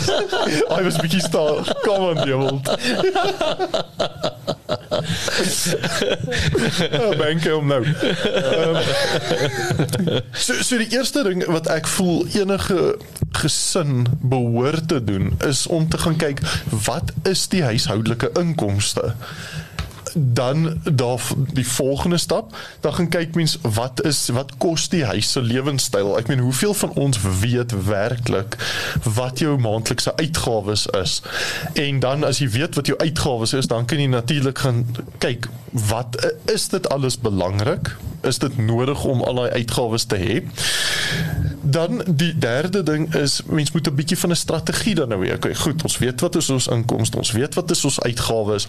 I 0.78 0.82
was 0.82 0.96
bietjie 0.96 1.20
staan 1.20 1.64
kom 1.82 2.08
aan 2.08 2.24
die 2.24 2.34
wêreld 2.34 2.70
Ja, 6.90 7.16
bank 7.22 7.46
om 7.54 7.66
nou. 7.66 7.86
Um, 7.86 8.76
so 10.32 10.54
so 10.62 10.78
die 10.78 10.90
eerste 10.90 11.22
ding 11.26 11.44
wat 11.50 11.66
ek 11.72 11.86
voel 11.86 12.26
enige 12.34 12.96
gesin 13.42 14.06
behoort 14.20 14.88
te 14.88 15.04
doen 15.04 15.32
is 15.46 15.66
om 15.66 15.88
te 15.88 15.98
gaan 15.98 16.16
kyk 16.16 16.42
wat 16.86 17.12
is 17.28 17.48
die 17.48 17.62
huishoudelike 17.64 18.30
inkomste? 18.38 19.14
Dan 20.16 20.80
daar 20.84 21.20
die 21.52 21.66
volgende 21.68 22.18
stap 22.18 22.56
dan 22.80 22.94
gaan 22.94 23.08
kyk 23.08 23.34
mens 23.34 23.58
wat 23.62 24.04
is 24.04 24.28
wat 24.28 24.52
kos 24.58 24.88
die 24.88 25.04
huis 25.04 25.32
se 25.32 25.42
lewenstyl? 25.42 26.16
Ek 26.18 26.28
meen 26.28 26.44
hoeveel 26.44 26.74
van 26.74 26.92
ons 26.92 27.20
weet 27.40 27.74
werklik 27.86 28.56
wat 29.04 29.38
jou 29.38 29.58
maandelikse 29.58 30.16
uitgawes 30.16 30.86
is? 30.86 31.20
En 31.72 32.00
dan 32.00 32.24
as 32.24 32.38
jy 32.38 32.48
weet 32.48 32.74
wat 32.74 32.86
jou 32.86 32.98
uitgawes 32.98 33.52
is 33.52 33.66
dan 33.66 33.84
kan 33.84 34.00
jy 34.00 34.10
natuurlik 34.12 34.58
gaan 34.58 34.86
kyk 35.18 35.48
wat 35.88 36.18
is 36.52 36.68
dit 36.68 36.88
alles 36.88 37.18
belangrik 37.18 37.96
is 38.22 38.38
dit 38.38 38.58
nodig 38.58 39.04
om 39.04 39.22
al 39.22 39.34
daai 39.34 39.50
uitgawes 39.50 40.04
te 40.04 40.16
hê 40.16 40.42
Dan 41.62 42.02
die 42.06 42.38
derde 42.38 42.82
ding 42.82 43.14
is 43.14 43.40
mens 43.46 43.72
moet 43.72 43.86
'n 43.86 43.94
bietjie 43.94 44.18
van 44.18 44.30
'n 44.30 44.36
strategie 44.36 44.94
dan 44.94 45.08
nou 45.08 45.26
hê. 45.26 45.34
Okay, 45.34 45.54
goed, 45.54 45.82
ons 45.82 45.98
weet 45.98 46.20
wat 46.20 46.36
is 46.36 46.50
ons 46.50 46.66
inkomste, 46.66 47.16
ons 47.16 47.32
weet 47.32 47.54
wat 47.54 47.70
is 47.70 47.84
ons 47.84 48.00
uitgawes. 48.00 48.66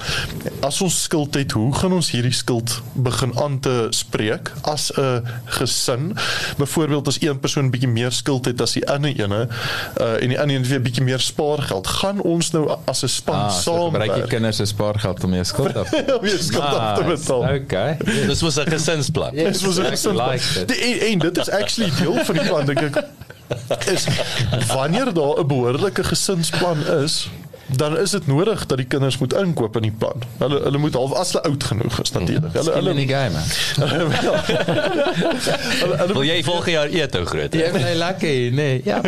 As 0.59 0.81
ons 0.81 1.01
skuld 1.01 1.33
het, 1.33 1.51
hoe 1.51 1.75
gaan 1.75 1.93
ons 1.93 2.11
hierdie 2.11 2.33
skuld 2.33 2.81
begin 2.93 3.39
aan 3.39 3.59
te 3.59 3.87
spreek 3.89 4.51
as 4.61 4.91
'n 4.97 5.23
gesin? 5.45 6.15
Byvoorbeeld 6.57 7.07
as 7.07 7.21
een 7.21 7.39
persoon 7.39 7.69
bietjie 7.69 7.89
meer 7.89 8.11
skuld 8.11 8.45
het 8.45 8.61
as 8.61 8.73
die 8.73 8.87
ander 8.87 9.19
ene, 9.19 9.47
uh, 10.01 10.21
en 10.21 10.27
die 10.27 10.39
ander 10.39 10.55
een 10.55 10.65
weer 10.65 10.81
bietjie 10.81 11.03
meer 11.03 11.19
spaargeld, 11.19 11.87
gaan 11.87 12.21
ons 12.21 12.51
nou 12.51 12.77
as 12.85 13.03
'n 13.03 13.07
span 13.07 13.35
Ah, 13.35 13.49
so 13.49 13.73
gebruik 13.85 14.01
jy 14.01 14.07
saamwerk 14.07 14.29
kinders 14.29 14.55
se 14.55 14.65
spaargeld 14.65 15.23
om 15.23 15.33
jou 15.33 15.43
skuld 15.43 15.75
af 15.75 15.93
om 16.19 16.25
jou 16.25 16.37
skuld 16.37 16.63
af 16.63 16.97
te 16.97 17.03
betaal? 17.03 17.53
Okay. 17.53 17.97
Dis 18.27 18.41
was 18.41 18.55
'n 18.55 18.69
gesinsplan. 18.69 19.33
Dis 19.51 19.61
was 19.61 19.77
'n 19.79 19.85
I 19.85 19.89
gesin. 19.89 20.15
like. 20.15 20.65
Die 20.65 20.99
en, 20.99 21.19
dit 21.19 21.37
is 21.37 21.49
actually 21.49 21.91
deel 21.99 22.23
van 22.25 22.35
die 22.35 22.43
plan 22.47 22.65
dink 22.65 22.81
ek. 22.81 23.03
Is 23.91 24.07
wanneer 24.73 25.13
daar 25.13 25.39
'n 25.39 25.47
behoorlike 25.47 26.03
gesinsplan 26.03 26.77
is, 27.03 27.29
dan 27.67 27.97
is 27.97 28.09
dit 28.11 28.27
nodig 28.27 28.65
dat 28.65 28.77
die 28.77 28.85
kinders 28.87 29.17
moet 29.17 29.33
inkoop 29.33 29.75
in 29.75 29.81
die 29.81 29.91
plan. 29.91 30.21
Hulle 30.37 30.59
hulle 30.63 30.77
moet 30.77 30.93
half 30.93 31.13
as 31.13 31.31
hulle 31.31 31.43
oud 31.43 31.63
genoeg 31.63 32.01
is 32.01 32.11
natuurlik. 32.11 32.53
Hulle 32.53 32.71
Hulle 32.71 32.89
in 32.89 32.95
die 32.95 33.07
game. 33.07 33.31
man. 33.31 33.43
hulle, 33.89 34.07
hulle 35.97 36.13
Wil 36.13 36.23
jy 36.23 36.43
volgende 36.43 36.71
jaar 36.71 36.87
eet 36.89 37.15
ou 37.15 37.25
groot? 37.25 37.53
Jy 37.53 37.71
bly 37.71 37.93
lekker 37.93 38.51
nee. 38.51 38.81
Ja. 38.85 39.01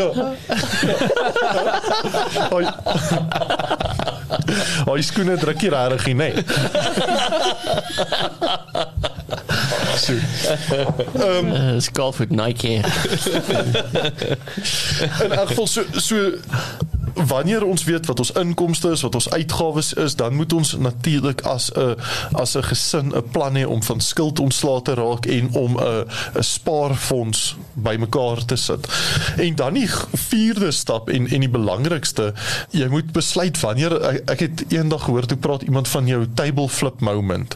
Hoi. 2.49 2.65
Hoi 4.85 5.01
skoene 5.01 5.37
druk 5.37 5.61
hier 5.61 5.71
regtig 5.71 6.03
nie. 10.07 10.21
Nee. 11.43 11.73
Uh, 11.73 11.79
Skalfoot 11.79 12.29
Nike. 12.29 12.81
In 15.23 15.31
elk 15.31 15.47
geval 15.47 15.67
so 15.67 15.83
so 15.91 16.15
wanneer 17.15 17.63
ons 17.65 17.83
weet 17.83 18.05
wat 18.05 18.19
ons 18.19 18.31
inkomste 18.31 18.89
is, 18.91 19.01
wat 19.01 19.15
ons 19.15 19.29
uitgawes 19.29 19.93
is, 19.93 20.15
dan 20.15 20.35
moet 20.35 20.53
ons 20.53 20.75
natuurlik 20.77 21.41
as 21.41 21.71
'n 21.71 21.95
as 22.31 22.55
'n 22.55 22.63
gesin 22.63 23.13
'n 23.15 23.29
plan 23.31 23.55
hê 23.55 23.65
om 23.65 23.83
van 23.83 24.01
skuld 24.01 24.39
ontslae 24.39 24.81
te 24.81 24.93
raak 24.93 25.25
en 25.25 25.53
om 25.53 25.77
'n 25.77 26.05
'n 26.35 26.43
spaarfonds 26.43 27.55
bymekaar 27.73 28.45
te 28.45 28.55
sit. 28.55 28.87
En 29.37 29.55
dan 29.55 29.73
die 29.73 29.89
vierde 30.13 30.71
stap 30.71 31.09
en 31.09 31.27
en 31.27 31.39
die 31.39 31.49
belangrikste, 31.49 32.33
jy 32.69 32.87
moet 32.87 33.11
besluit 33.11 33.59
wanneer 33.59 34.01
ek, 34.01 34.29
ek 34.29 34.39
het 34.39 34.63
eendag 34.67 35.03
gehoor 35.03 35.25
toe 35.25 35.37
praat 35.37 35.61
iemand 35.61 35.87
van 35.87 36.07
jou 36.07 36.27
table 36.33 36.69
flip 36.69 36.99
moment. 36.99 37.55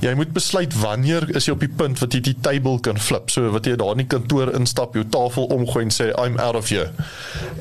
Jy 0.00 0.12
moet 0.14 0.32
besluit 0.32 0.74
wanneer 0.78 1.24
is 1.36 1.48
jy 1.48 1.54
op 1.56 1.62
die 1.64 1.72
punt 1.80 1.98
wat 1.98 2.14
jy 2.14 2.20
die 2.28 2.36
table 2.44 2.78
kan 2.84 3.00
flip. 3.02 3.32
So 3.34 3.50
wat 3.54 3.66
jy 3.66 3.74
daar 3.78 3.96
in 3.96 4.04
die 4.04 4.10
kantoor 4.10 4.52
instap, 4.54 4.94
jou 4.94 5.04
tafel 5.10 5.48
omgooi 5.54 5.88
en 5.88 5.94
sê 5.94 6.10
I'm 6.14 6.38
out 6.38 6.58
of 6.58 6.70
here. 6.70 6.92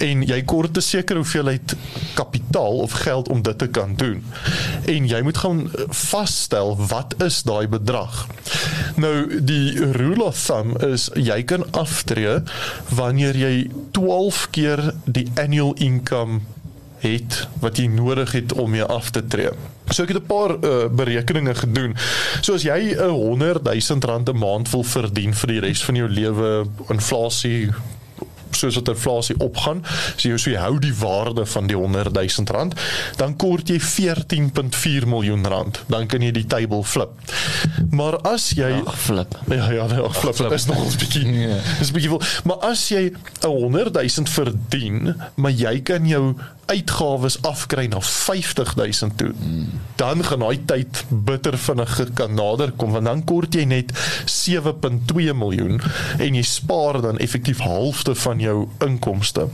En 0.04 0.22
jy 0.28 0.42
kort 0.46 0.78
'n 0.78 0.82
sekere 0.82 1.24
hoeveelheid 1.24 1.76
kapitaal 2.14 2.78
of 2.86 2.92
geld 2.92 3.30
om 3.30 3.42
dit 3.42 3.58
te 3.58 3.68
kan 3.68 3.96
doen. 3.96 4.24
En 4.86 5.08
jy 5.08 5.22
moet 5.22 5.38
gaan 5.38 5.72
vasstel 5.90 6.78
wat 6.78 7.16
is 7.24 7.44
daai 7.44 7.68
bedrag. 7.68 8.28
Nou 8.96 9.42
die 9.42 9.74
rule 9.92 10.24
of 10.24 10.38
thumb 10.38 10.78
is 10.84 11.10
jy 11.14 11.44
kan 11.44 11.66
aftree 11.72 12.42
wanneer 12.90 13.36
jy 13.36 13.70
12 13.92 14.48
keer 14.52 14.94
die 15.06 15.28
annual 15.36 15.74
income 15.74 16.42
het 17.00 17.48
wat 17.60 17.78
jy 17.78 17.88
nodig 17.88 18.32
het 18.32 18.54
om 18.54 18.70
mee 18.72 18.84
af 18.84 19.10
te 19.10 19.28
tree. 19.28 19.52
So 19.90 20.04
ek 20.04 20.10
het 20.16 20.22
'n 20.24 20.26
paar 20.26 20.52
uh, 20.58 20.88
berekeninge 20.92 21.56
gedoen. 21.56 21.96
So 22.42 22.54
as 22.54 22.64
jy 22.64 22.96
'n 22.96 23.10
100 23.10 23.64
000 23.64 24.00
rand 24.00 24.30
'n 24.30 24.38
maand 24.38 24.70
wil 24.70 24.84
verdien 24.84 25.34
vir 25.34 25.48
die 25.48 25.60
res 25.60 25.84
van 25.84 25.96
jou 25.96 26.10
lewe, 26.10 26.66
inflasie 26.90 27.72
soos 28.58 28.76
wat 28.80 28.88
inflasie 28.88 29.36
opgaan, 29.44 29.84
so 30.16 30.30
jy 30.30 30.38
so 30.40 30.52
jy 30.52 30.62
hou 30.62 30.78
die 30.82 30.94
waarde 31.00 31.46
van 31.46 31.68
die 31.70 31.78
100 31.78 32.14
000 32.16 32.54
rand, 32.56 32.76
dan 33.20 33.36
kort 33.40 33.70
jy 33.70 33.80
14.4 33.84 35.08
miljoen 35.10 35.46
rand. 35.48 35.82
Dan 35.92 36.08
kan 36.08 36.22
jy 36.26 36.32
die 36.32 36.46
table 36.50 36.84
flip. 36.84 37.14
Maar 37.92 38.20
as 38.28 38.50
jy 38.58 38.72
Ag, 38.82 39.00
flip. 39.00 39.38
Ja 39.52 39.72
ja, 39.72 39.88
nee, 39.92 40.10
flip, 40.12 40.36
flip 40.36 40.52
is 40.52 40.66
nog 40.66 40.80
'n 40.84 40.98
bietjie. 40.98 41.26
Ja. 41.34 41.58
Dis 41.80 41.90
'n 41.90 41.94
bietjie 41.94 42.10
veel. 42.10 42.24
Maar 42.44 42.58
as 42.72 42.88
jy 42.90 43.12
'n 43.42 43.48
100 43.48 43.94
000 43.94 44.28
verdien, 44.28 45.16
maar 45.36 45.52
jy 45.52 45.82
kan 45.82 46.08
jou 46.08 46.36
uitgawes 46.68 47.40
afkry 47.48 47.88
na 47.92 48.02
50 48.02 48.76
000 48.76 49.16
toe, 49.16 49.32
dan 49.96 50.24
gaan 50.24 50.44
daai 50.46 50.60
tyd 50.70 51.04
bitter 51.10 51.58
vinnig 51.58 51.96
kan 52.18 52.34
nader 52.38 52.72
kom 52.78 52.92
want 52.96 53.10
dan 53.10 53.24
kort 53.28 53.56
jy 53.56 53.66
net 53.68 53.94
7.2 54.32 55.34
miljoen 55.38 55.80
en 56.20 56.38
jy 56.38 56.44
spaar 56.48 57.02
dan 57.02 57.20
effektief 57.24 57.62
halfte 57.66 58.16
van 58.16 58.42
jou 58.44 58.68
inkomste. 58.86 59.48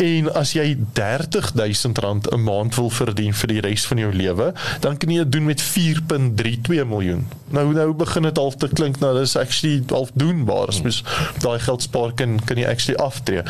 En 0.00 0.32
as 0.34 0.54
jy 0.56 0.76
30 0.98 1.52
000 1.54 2.00
rand 2.04 2.30
'n 2.30 2.42
maand 2.42 2.74
wil 2.74 2.90
verdien 2.90 3.34
vir 3.34 3.48
die 3.48 3.60
res 3.60 3.86
van 3.86 3.98
jou 3.98 4.12
lewe, 4.12 4.52
dan 4.80 4.96
kan 4.96 5.10
jy 5.10 5.24
dit 5.24 5.32
doen 5.32 5.44
met 5.44 5.62
4.32 5.62 6.84
miljoen. 6.86 7.26
Nou 7.50 7.72
nou 7.74 7.92
begin 7.94 8.22
dit 8.22 8.36
half 8.36 8.56
te 8.56 8.68
klink 8.68 9.00
nou 9.00 9.12
dis 9.18 9.36
actually 9.36 9.82
half 9.90 10.10
doenbaar. 10.14 10.68
As 10.68 10.82
mens 10.82 11.02
daai 11.42 11.58
geld 11.58 11.82
spaar 11.82 12.12
kan 12.14 12.38
kan 12.44 12.56
jy 12.56 12.66
actually 12.66 12.98
aftree. 13.02 13.42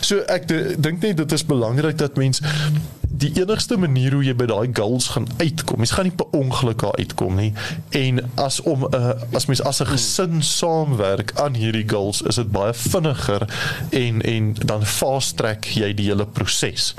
So 0.00 0.22
ek 0.32 0.48
dink 0.76 1.02
net 1.02 1.16
dit 1.16 1.32
is 1.32 1.44
belangrik 1.46 1.98
dat 1.98 2.16
means 2.40 3.01
die 3.12 3.30
enigste 3.40 3.76
manier 3.76 4.14
hoe 4.16 4.22
jy 4.24 4.34
by 4.36 4.46
daai 4.48 4.70
goals 4.72 5.10
gaan 5.12 5.26
uitkom. 5.38 5.82
Mens 5.82 5.92
gaan 5.96 6.08
nie 6.08 6.14
per 6.16 6.30
ongeluk 6.36 6.80
daar 6.82 6.96
uitkom 6.96 7.36
nie. 7.36 7.52
En 7.98 8.22
as 8.40 8.60
om 8.60 8.86
'n 8.88 8.94
uh, 8.96 9.36
as 9.36 9.46
mens 9.46 9.62
as 9.62 9.80
'n 9.80 9.86
gesin 9.86 10.42
saamwerk 10.42 11.32
aan 11.36 11.54
hierdie 11.54 11.88
goals, 11.88 12.22
is 12.22 12.34
dit 12.34 12.50
baie 12.50 12.72
vinniger 12.74 13.46
en 13.90 14.22
en 14.22 14.54
dan 14.64 14.86
fast 14.86 15.36
track 15.36 15.64
jy 15.64 15.94
die 15.94 16.06
hele 16.08 16.26
proses. 16.26 16.94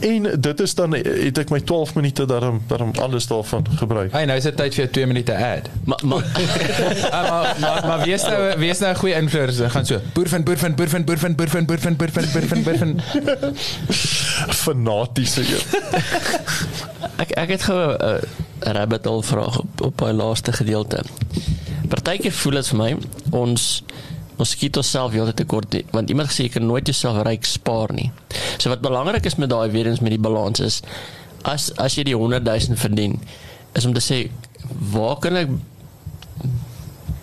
En 0.00 0.40
dit 0.40 0.60
is 0.60 0.74
dan 0.74 0.92
het 0.92 1.38
ek 1.38 1.50
my 1.50 1.60
12 1.60 1.94
minute 1.94 2.26
daarom 2.26 2.62
daarom 2.66 2.92
alles 3.00 3.26
daarvan 3.26 3.66
gebruik. 3.78 4.12
Hey, 4.12 4.24
nou 4.24 4.38
is 4.38 4.44
dit 4.44 4.56
tyd 4.56 4.74
vir 4.74 4.84
jou 4.84 4.92
2 4.92 5.06
minute 5.06 5.36
ad. 5.36 5.68
Maar 5.84 6.00
maar 6.04 6.24
Ah, 7.10 7.30
maar 7.30 7.56
maar 7.60 7.86
maar 7.86 8.04
wie 8.04 8.12
is 8.14 8.22
nou 8.22 8.58
wie 8.58 8.70
is 8.70 8.78
nou 8.78 8.92
'n 8.92 8.96
goeie 8.96 9.14
influencer? 9.14 9.70
Gaan 9.70 9.86
so. 9.86 10.00
Boer 10.12 10.28
van 10.28 10.42
boer 10.42 10.58
van 10.58 10.74
boer 10.74 10.88
van 10.88 11.04
boer 11.04 11.18
van 11.18 11.34
boer 11.34 11.48
van 11.48 11.64
boer 11.66 11.78
van 11.78 11.96
boer 11.96 12.10
van 12.10 12.24
boer 12.32 12.46
van 12.48 12.62
boer 12.62 12.78
van. 12.78 13.00
Fanatiese 14.48 15.40
een. 15.40 15.57
Ek 17.22 17.30
ek 17.36 17.48
het 17.56 17.62
gou 17.62 17.78
'n 17.78 18.20
'n 18.66 18.72
rabbit 18.76 19.04
hole 19.04 19.22
vraag 19.22 19.58
op 19.58 19.80
op 19.80 19.96
daai 19.98 20.12
laaste 20.12 20.52
gedeelte. 20.52 21.02
Partykeer 21.88 22.32
voel 22.32 22.52
dit 22.52 22.68
vir 22.68 22.78
my 22.78 22.96
ons 23.30 23.82
ons 24.38 24.50
skiet 24.50 24.76
onsself 24.76 25.12
heeltyd 25.12 25.36
tekort 25.36 25.72
nie, 25.72 25.84
want 25.90 26.10
iemand 26.10 26.28
gesê 26.30 26.46
jy 26.46 26.48
kan 26.48 26.66
nooit 26.66 26.86
jouself 26.86 27.22
ryk 27.26 27.44
spaar 27.44 27.92
nie. 27.92 28.10
So 28.58 28.70
wat 28.70 28.80
belangrik 28.80 29.26
is 29.26 29.34
met 29.34 29.50
daai 29.50 29.70
weer 29.70 29.86
eens 29.86 30.00
met 30.00 30.14
die 30.14 30.22
balans 30.22 30.60
is 30.60 30.82
as 31.42 31.72
as 31.76 31.96
jy 31.98 32.04
die 32.04 32.16
100 32.16 32.44
000 32.44 32.76
verdien 32.76 33.18
is 33.74 33.84
om 33.84 33.94
te 33.94 34.00
sê 34.00 34.30
waar 34.92 35.18
kan 35.18 35.36
ek 35.36 35.48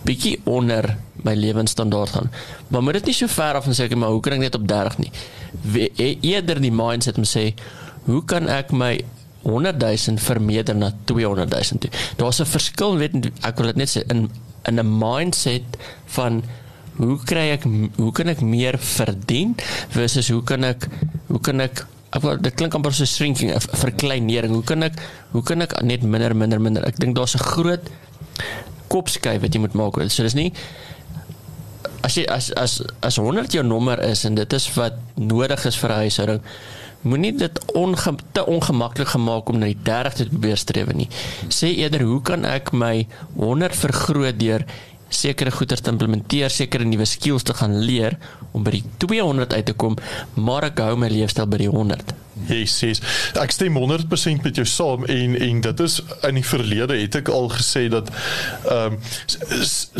bietjie 0.06 0.40
onder 0.44 0.96
my 1.26 1.34
lewensstandaard 1.34 2.14
gaan. 2.14 2.30
Maar 2.68 2.82
moet 2.82 3.00
dit 3.00 3.10
nie 3.10 3.14
so 3.14 3.26
ver 3.26 3.58
af 3.58 3.66
en 3.66 3.74
sê 3.74 3.88
maar 3.96 4.12
hoe 4.14 4.20
kan 4.20 4.36
ek 4.36 4.44
net 4.46 4.54
op 4.54 4.68
30 4.68 4.98
nie. 4.98 5.10
We, 5.62 5.90
e- 5.96 6.18
eerder 6.20 6.60
die 6.60 6.72
mindset 6.72 7.18
om 7.18 7.24
sê 7.24 7.52
hoe 8.06 8.22
kan 8.24 8.48
ek 8.48 8.72
my 8.72 8.98
100 9.46 9.78
000 9.78 10.18
vermeerder 10.18 10.74
na 10.74 10.90
200 11.06 11.46
000 11.50 11.78
toe. 11.78 11.90
Daar's 12.18 12.40
'n 12.40 12.50
verskil 12.50 12.98
weet 12.98 13.30
ek 13.42 13.56
wil 13.58 13.66
dit 13.66 13.76
net 13.76 13.90
sê 13.90 14.02
in 14.10 14.30
in 14.66 14.78
'n 14.78 14.98
mindset 14.98 15.66
van 16.06 16.42
hoe 16.96 17.18
kry 17.24 17.54
ek 17.54 17.62
hoe 17.96 18.12
kan 18.12 18.28
ek 18.28 18.40
meer 18.40 18.78
verdien 18.78 19.54
versus 19.88 20.28
hoe 20.28 20.42
kan 20.42 20.64
ek 20.64 20.88
hoe 21.28 21.40
kan 21.40 21.60
ek 21.60 21.86
ek 22.16 22.22
wil 22.22 22.36
dit 22.40 22.54
klink 22.54 22.74
amper 22.74 22.94
so 22.94 23.04
shrinking 23.04 23.52
'n 23.52 23.60
verkleinering. 23.60 24.52
Hoe 24.52 24.64
kan 24.64 24.82
ek 24.82 24.94
hoe 25.30 25.42
kan 25.42 25.62
ek 25.62 25.82
net 25.82 26.02
minder 26.02 26.34
minder 26.34 26.60
minder. 26.60 26.82
Ek 26.86 26.98
dink 26.98 27.14
daar's 27.14 27.34
'n 27.34 27.44
groot 27.44 27.84
kopskuif 28.88 29.40
wat 29.40 29.54
jy 29.54 29.60
moet 29.60 29.74
maak. 29.74 29.94
So 30.10 30.22
dis 30.22 30.34
nie 30.34 30.52
as 32.02 32.16
jy 32.16 32.24
as 32.30 32.50
as 32.54 32.82
as 33.02 33.18
100 33.18 33.52
jou 33.52 33.64
nommer 33.66 33.98
is 34.04 34.24
en 34.24 34.34
dit 34.34 34.52
is 34.52 34.66
wat 34.76 34.94
nodig 35.14 35.64
is 35.66 35.76
vir 35.76 35.90
'n 35.90 36.00
huishouding, 36.06 36.40
moenie 37.06 37.32
dit 37.38 37.60
onge, 37.78 38.14
te 38.34 38.44
ongemaklik 38.46 39.14
gemaak 39.14 39.48
om 39.52 39.60
na 39.60 39.70
die 39.70 39.78
30 39.86 40.18
te 40.18 40.28
probeer 40.32 40.60
streef 40.60 40.92
nie. 40.94 41.08
Sê 41.48 41.72
eerder 41.76 42.06
hoe 42.08 42.20
kan 42.26 42.44
ek 42.48 42.74
my 42.74 43.06
100 43.38 43.78
vergroot 43.84 44.38
deur 44.40 44.66
sekere 45.08 45.52
goeders 45.54 45.80
te 45.80 45.92
implementeer, 45.92 46.50
sekere 46.50 46.84
nuwe 46.84 47.06
skills 47.06 47.46
te 47.46 47.54
gaan 47.54 47.78
leer 47.78 48.18
om 48.52 48.64
by 48.66 48.74
die 48.74 48.84
200 49.06 49.54
uit 49.54 49.66
te 49.70 49.74
kom, 49.78 49.96
maar 50.34 50.66
ek 50.70 50.82
hou 50.82 50.96
my 50.98 51.10
leefstyl 51.12 51.46
by 51.50 51.60
die 51.62 51.70
100. 51.70 52.14
Yes, 52.50 52.74
yes. 52.84 53.00
Ek 53.40 53.54
stem 53.54 53.78
100% 53.80 54.44
met 54.44 54.58
jou 54.58 54.66
saam 54.68 55.06
en 55.08 55.38
en 55.40 55.62
dit 55.64 55.80
is 55.86 56.00
in 56.28 56.36
die 56.36 56.44
verlede 56.44 56.98
het 56.98 57.16
ek 57.22 57.30
al 57.32 57.48
gesê 57.54 57.86
dat 57.92 58.10
ehm 58.68 58.98
um, 58.98 59.00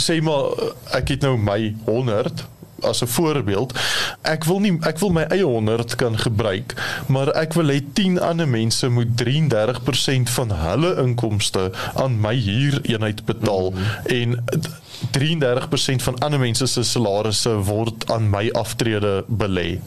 sê 0.06 0.18
maar 0.24 0.52
ek 0.98 1.14
het 1.14 1.24
nou 1.24 1.36
my 1.40 1.60
100 1.86 2.44
as 2.80 3.02
'n 3.02 3.06
voorbeeld. 3.06 3.78
Ek 4.22 4.44
wil 4.44 4.60
nie 4.60 4.76
ek 4.80 4.98
wil 4.98 5.10
my 5.10 5.22
eie 5.22 5.44
100 5.44 5.94
kan 5.94 6.18
gebruik, 6.18 6.74
maar 7.06 7.28
ek 7.28 7.52
wil 7.52 7.68
hê 7.68 7.80
10 7.92 8.20
ander 8.20 8.48
mense 8.48 8.88
moet 8.88 9.16
33% 9.16 10.30
van 10.30 10.50
hulle 10.50 10.96
inkomste 10.96 11.72
aan 11.94 12.20
my 12.20 12.34
huureenheid 12.34 13.24
betaal 13.24 13.70
mm 13.70 13.76
-hmm. 13.76 14.06
en 14.06 14.44
33% 15.18 16.02
van 16.02 16.18
ander 16.18 16.38
mense 16.38 16.66
se 16.66 16.82
salarisse 16.82 17.50
word 17.50 18.10
aan 18.10 18.30
my 18.30 18.48
aftrede 18.52 19.24
belê. 19.26 19.78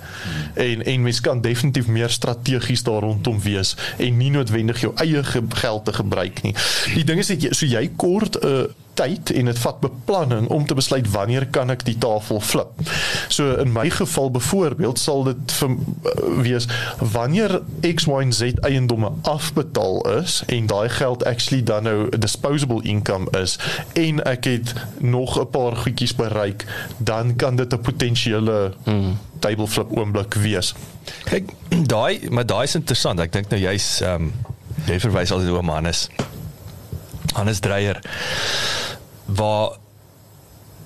En 0.53 0.83
en 0.85 1.01
mens 1.01 1.21
kan 1.21 1.41
definitief 1.41 1.87
meer 1.87 2.09
strategies 2.09 2.83
daar 2.83 3.01
rondom 3.01 3.41
wees 3.41 3.75
en 3.97 4.17
nie 4.17 4.29
noodwendig 4.29 4.81
jou 4.81 4.93
eie 4.95 5.23
ge 5.23 5.43
geld 5.49 5.85
te 5.85 5.93
gebruik 5.93 6.41
nie. 6.41 6.55
Die 6.93 7.03
ding 7.03 7.19
is 7.19 7.27
dat 7.27 7.41
jy 7.41 7.53
so 7.53 7.65
jy 7.65 7.89
kort 7.95 8.37
'n 8.41 8.47
uh, 8.47 8.63
tyd 8.99 9.31
en 9.31 9.49
dit 9.49 9.59
vat 9.63 9.79
beplanning 9.83 10.47
om 10.51 10.65
te 10.67 10.75
besluit 10.77 11.07
wanneer 11.13 11.47
kan 11.55 11.71
ek 11.73 11.85
die 11.87 11.97
tafel 11.97 12.41
flip. 12.43 12.83
So 13.31 13.55
in 13.61 13.71
my 13.75 13.87
geval 13.93 14.31
byvoorbeeld 14.35 14.99
sal 14.99 15.23
dit 15.29 15.55
vir, 15.59 15.75
uh, 15.75 16.41
wees 16.43 16.67
wanneer 16.99 17.59
X 17.87 18.07
Y 18.09 18.21
en 18.25 18.33
Z 18.35 18.59
eiendomme 18.67 19.11
afbetaal 19.29 20.01
is 20.19 20.41
en 20.47 20.67
daai 20.71 20.89
geld 20.89 21.23
actually 21.29 21.63
dan 21.63 21.87
nou 21.87 22.09
disposable 22.17 22.83
income 22.83 23.31
is 23.39 23.57
en 23.99 24.23
ek 24.27 24.49
het 24.49 24.73
nog 24.99 25.39
'n 25.39 25.49
paar 25.49 25.75
goedjies 25.75 26.15
bereik, 26.15 26.65
dan 26.97 27.35
kan 27.35 27.55
dit 27.55 27.73
'n 27.73 27.81
potensiële 27.81 28.73
hmm. 28.83 29.17
table 29.39 29.67
flip 29.67 29.97
oomblik 29.97 30.33
wees. 30.33 30.73
Kyk, 31.23 31.53
daai 31.95 32.29
maar 32.29 32.45
daai 32.45 32.63
is 32.63 32.75
interessant. 32.75 33.19
Ek 33.19 33.31
dink 33.31 33.49
nou 33.49 33.61
jy's 33.61 34.01
ehm 34.01 34.21
um, 34.21 34.33
jy 34.85 34.99
verwys 34.99 35.31
altyd 35.31 35.49
oor 35.49 35.63
Hannes. 35.63 36.09
Hannes 37.33 37.59
Dreyer 37.59 37.99
waar 39.25 39.77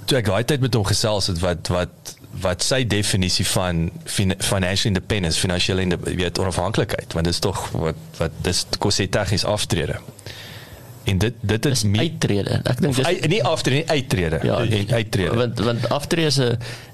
toe 0.06 0.20
ek 0.20 0.28
daai 0.28 0.44
tyd 0.48 0.64
met 0.64 0.76
hom 0.76 0.86
gesels 0.88 1.30
het 1.32 1.40
wat 1.44 1.72
wat 1.74 2.16
wat 2.44 2.64
sy 2.66 2.82
definisie 2.90 3.46
van 3.46 3.92
financial 4.10 4.90
independence, 4.90 5.40
finansiële 5.40 5.86
weet 6.18 6.40
onafhanklikheid, 6.42 7.14
want 7.14 7.30
dit 7.30 7.34
is 7.34 7.40
tog 7.40 7.60
wat 7.78 8.00
wat 8.18 8.40
dis 8.42 8.64
kos 8.82 8.98
hy 9.04 9.08
tegnies 9.14 9.46
aftrede. 9.46 10.00
En 11.04 11.18
dit 11.22 11.34
dit 11.42 11.66
is, 11.66 11.72
is 11.72 11.84
meer 11.84 12.08
uittrede. 12.08 12.60
Ek 12.64 12.82
dink 12.82 12.96
dis 12.96 13.28
nie 13.30 13.44
aftrede 13.44 13.84
nie, 13.84 13.90
uittrede. 13.90 14.40
Ja, 14.48 14.58
uittrede. 14.96 15.36
Want 15.36 15.60
want 15.68 15.90
aftrede 15.90 16.32
is 16.32 16.40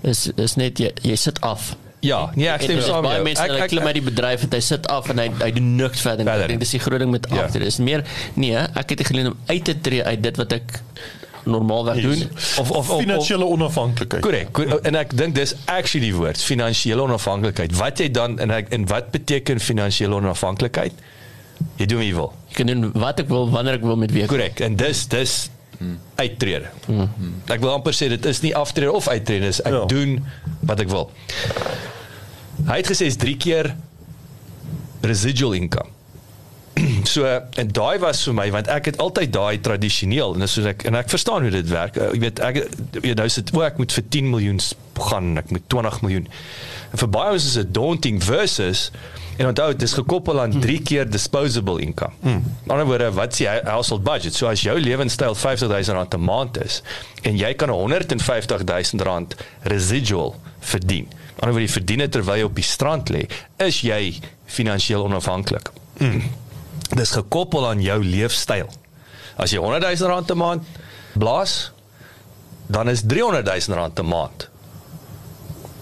is 0.02 0.26
is 0.36 0.58
net 0.60 0.82
jy 0.84 0.92
jy 1.08 1.16
sit 1.16 1.40
af. 1.46 1.72
Ja, 2.00 2.20
nee, 2.36 2.48
ek 2.48 2.64
stem 2.64 2.80
saam 2.82 3.04
met 3.04 3.36
jou. 3.36 3.46
Ek 3.46 3.56
ek 3.66 3.72
klim 3.74 3.88
uit 3.90 3.98
die 3.98 4.06
bedryf 4.06 4.46
en 4.46 4.54
hy 4.56 4.60
sit 4.64 4.88
af 4.92 5.10
en 5.12 5.20
hy 5.20 5.28
hy 5.42 5.50
doen 5.58 5.72
niks 5.82 6.04
verder. 6.06 6.28
verder. 6.28 6.46
Ek 6.46 6.54
dink 6.54 6.64
dis 6.64 6.76
die 6.78 6.82
groot 6.84 7.04
ding 7.04 7.12
met 7.12 7.28
ja. 7.28 7.44
aftrede. 7.44 7.68
Dis 7.68 7.80
meer 7.84 8.06
nee, 8.40 8.56
ek 8.56 8.96
het 8.96 9.04
geleer 9.10 9.34
om 9.34 9.40
uit 9.50 9.66
te 9.68 9.76
tree 9.84 10.06
uit 10.06 10.24
dit 10.24 10.40
wat 10.40 10.56
ek 10.60 10.80
normaalweg 11.50 12.00
yes. 12.00 12.06
doen 12.06 12.40
of 12.64 12.72
of 12.80 12.90
finansiële 12.94 13.46
onafhanklikheid. 13.46 14.24
Korrek. 14.24 14.64
En 14.88 15.00
ek 15.00 15.16
dink 15.18 15.36
dis 15.36 15.56
actually 15.66 16.08
die 16.08 16.16
woord, 16.16 16.40
finansiële 16.40 17.04
onafhanklikheid. 17.04 17.76
Wat 17.80 18.00
jy 18.00 18.10
dan 18.16 18.40
en 18.44 18.56
ek 18.62 18.72
en 18.76 18.88
wat 18.92 19.12
beteken 19.16 19.60
finansiële 19.64 20.22
onafhanklikheid? 20.22 21.08
Jy 21.80 21.92
doen 21.92 22.04
jy 22.06 22.12
wil. 22.16 22.32
Jy 22.52 22.62
kan 22.62 22.72
doen 22.72 22.92
wat 22.96 23.24
ek 23.24 23.32
wil 23.32 23.50
wanneer 23.52 23.82
ek 23.82 23.88
wil 23.88 24.00
met 24.00 24.16
wie. 24.16 24.28
Korrek. 24.32 24.64
En 24.64 24.80
dis 24.80 25.08
dis 25.12 25.40
uittrede. 26.16 26.68
Hmm. 26.86 27.08
Ek 27.48 27.62
wil 27.64 27.72
amper 27.72 27.96
sê 27.96 28.10
dit 28.12 28.26
is 28.28 28.42
nie 28.44 28.52
aftrede 28.56 28.92
of 28.92 29.08
uittrede, 29.08 29.48
dis 29.48 29.62
ek 29.64 29.76
ja. 29.76 29.86
doen 29.92 30.18
wat 30.68 30.84
ek 30.84 30.92
wil. 30.92 31.08
Hy 32.68 32.82
het 32.82 32.90
gesê 32.92 33.08
is 33.10 33.18
3 33.18 33.38
keer 33.38 33.76
residual 35.02 35.54
income. 35.54 35.90
so 37.14 37.26
en 37.60 37.72
daai 37.76 38.00
was 38.00 38.22
vir 38.28 38.36
my 38.38 38.48
want 38.54 38.70
ek 38.72 38.92
het 38.92 39.00
altyd 39.04 39.32
daai 39.36 39.62
tradisioneel 39.64 40.36
en 40.38 40.48
soos 40.50 40.68
ek 40.72 40.86
en 40.90 40.98
ek 41.00 41.12
verstaan 41.12 41.46
hoe 41.46 41.54
dit 41.54 41.72
werk. 41.72 41.98
Uh, 41.98 42.12
jy 42.16 42.24
weet 42.26 42.42
ek 42.46 42.62
jy 43.04 43.16
nou 43.18 43.30
sit 43.32 43.54
o 43.56 43.64
ek 43.66 43.80
moet 43.82 43.96
vir 43.96 44.06
10 44.18 44.30
miljoen 44.34 44.62
gaan, 45.00 45.32
ek 45.40 45.54
moet 45.56 45.66
20 45.72 46.02
miljoen. 46.04 46.28
En 46.92 47.02
vir 47.04 47.12
baie 47.14 47.40
is 47.40 47.54
dit 47.56 47.74
daunting 47.76 48.20
versus 48.24 48.90
en 49.40 49.48
onthou 49.48 49.70
dit 49.72 49.86
is 49.88 49.96
gekoppel 49.96 50.42
aan 50.44 50.58
3 50.60 50.80
keer 50.84 51.08
disposable 51.08 51.80
income. 51.80 52.12
Hmm. 52.26 52.44
In 52.66 52.74
ander 52.76 52.90
woorde, 52.90 53.08
wat 53.16 53.32
is 53.32 53.46
die 53.46 53.48
household 53.48 54.04
budget? 54.04 54.36
So 54.36 54.50
as 54.52 54.66
jou 54.66 54.76
lewenstyl 54.80 55.38
R50000 55.38 56.18
'n 56.18 56.26
maand 56.28 56.60
is 56.64 56.82
en 57.24 57.40
jy 57.40 57.54
kan 57.56 57.72
R150000 57.72 59.40
residual 59.72 60.36
verdien. 60.60 61.08
Ander 61.40 61.56
woorde, 61.56 61.68
jy 61.68 61.74
verdien 61.74 62.00
dit 62.04 62.12
terwyl 62.12 62.38
jy 62.38 62.44
op 62.44 62.56
die 62.56 62.68
strand 62.68 63.10
lê, 63.10 63.26
is 63.58 63.82
jy 63.82 64.20
finansiëel 64.46 65.04
onafhanklik. 65.08 65.72
Hmm 66.00 66.22
dis 66.96 67.12
gekoppel 67.14 67.68
aan 67.70 67.82
jou 67.84 68.00
leefstyl. 68.04 68.70
As 69.40 69.54
jy 69.54 69.62
100 69.62 69.86
000 69.86 70.10
rand 70.10 70.32
'n 70.32 70.38
maand 70.38 70.64
blaas, 71.14 71.72
dan 72.68 72.90
is 72.90 73.02
300 73.06 73.46
000 73.46 73.78
rand 73.78 74.00
'n 74.00 74.06
maand 74.06 74.50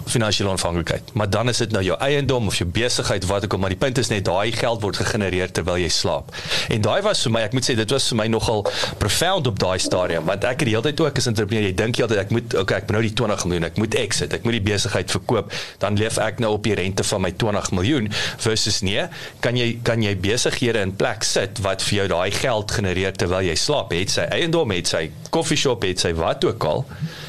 finansiële 0.08 0.50
onafhanklikheid. 0.50 1.14
Maar 1.14 1.30
dan 1.30 1.50
is 1.50 1.58
dit 1.58 1.72
nou 1.72 1.84
jou 1.84 1.98
eiendom 2.00 2.48
of 2.48 2.58
jou 2.60 2.70
besigheid 2.70 3.26
wat 3.26 3.44
ook 3.44 3.54
al, 3.54 3.60
maar 3.60 3.74
die 3.74 3.80
punt 3.80 3.98
is 3.98 4.12
net 4.12 4.26
daai 4.26 4.52
geld 4.52 4.82
word 4.82 5.00
gegenereer 5.02 5.52
terwyl 5.52 5.80
jy 5.82 5.90
slaap. 5.94 6.34
En 6.74 6.82
daai 6.82 7.02
was 7.06 7.22
vir 7.26 7.34
my, 7.36 7.44
ek 7.48 7.56
moet 7.58 7.68
sê 7.68 7.76
dit 7.78 7.96
was 7.96 8.08
vir 8.12 8.20
my 8.22 8.28
nogal 8.32 8.66
profound 9.02 9.48
op 9.48 9.60
daai 9.60 9.78
stadium, 9.84 10.26
want 10.30 10.48
ek 10.48 10.64
het 10.64 10.70
die 10.70 10.76
hele 10.76 10.88
tyd 10.90 11.04
ook 11.06 11.22
as 11.22 11.30
entrepreneur, 11.32 11.68
jy 11.70 11.76
dink 11.78 12.00
jy 12.00 12.08
altyd 12.08 12.24
ek 12.24 12.34
moet 12.36 12.58
okay, 12.64 12.82
ek 12.82 12.90
moet 12.90 12.98
nou 12.98 13.04
die 13.08 13.14
20 13.22 13.46
miljoen, 13.50 13.68
ek 13.70 13.82
moet 13.82 14.00
exit, 14.02 14.36
ek 14.38 14.48
moet 14.48 14.58
die 14.58 14.64
besigheid 14.70 15.14
verkoop, 15.18 15.54
dan 15.84 16.00
leef 16.00 16.20
ek 16.24 16.42
nou 16.44 16.54
op 16.58 16.66
die 16.68 16.76
rente 16.78 17.06
van 17.08 17.24
my 17.26 17.34
20 17.46 17.72
miljoen 17.78 18.12
versus 18.44 18.82
nee, 18.86 19.08
kan 19.44 19.58
jy 19.60 19.70
kan 19.88 20.04
jy 20.04 20.16
besighede 20.22 20.82
in 20.86 20.96
plek 20.98 21.26
sit 21.28 21.62
wat 21.66 21.86
vir 21.86 22.02
jou 22.02 22.10
daai 22.16 22.32
geld 22.36 22.74
genereer 22.80 23.16
terwyl 23.18 23.46
jy 23.46 23.56
slaap, 23.60 23.94
het 23.96 24.14
sy 24.14 24.28
eiendom, 24.34 24.74
het 24.76 24.90
sy 24.92 25.08
koffieshop, 25.34 25.86
het 25.88 26.04
sy 26.04 26.14
wat 26.18 26.46
ook 26.48 26.68
al. 26.68 26.86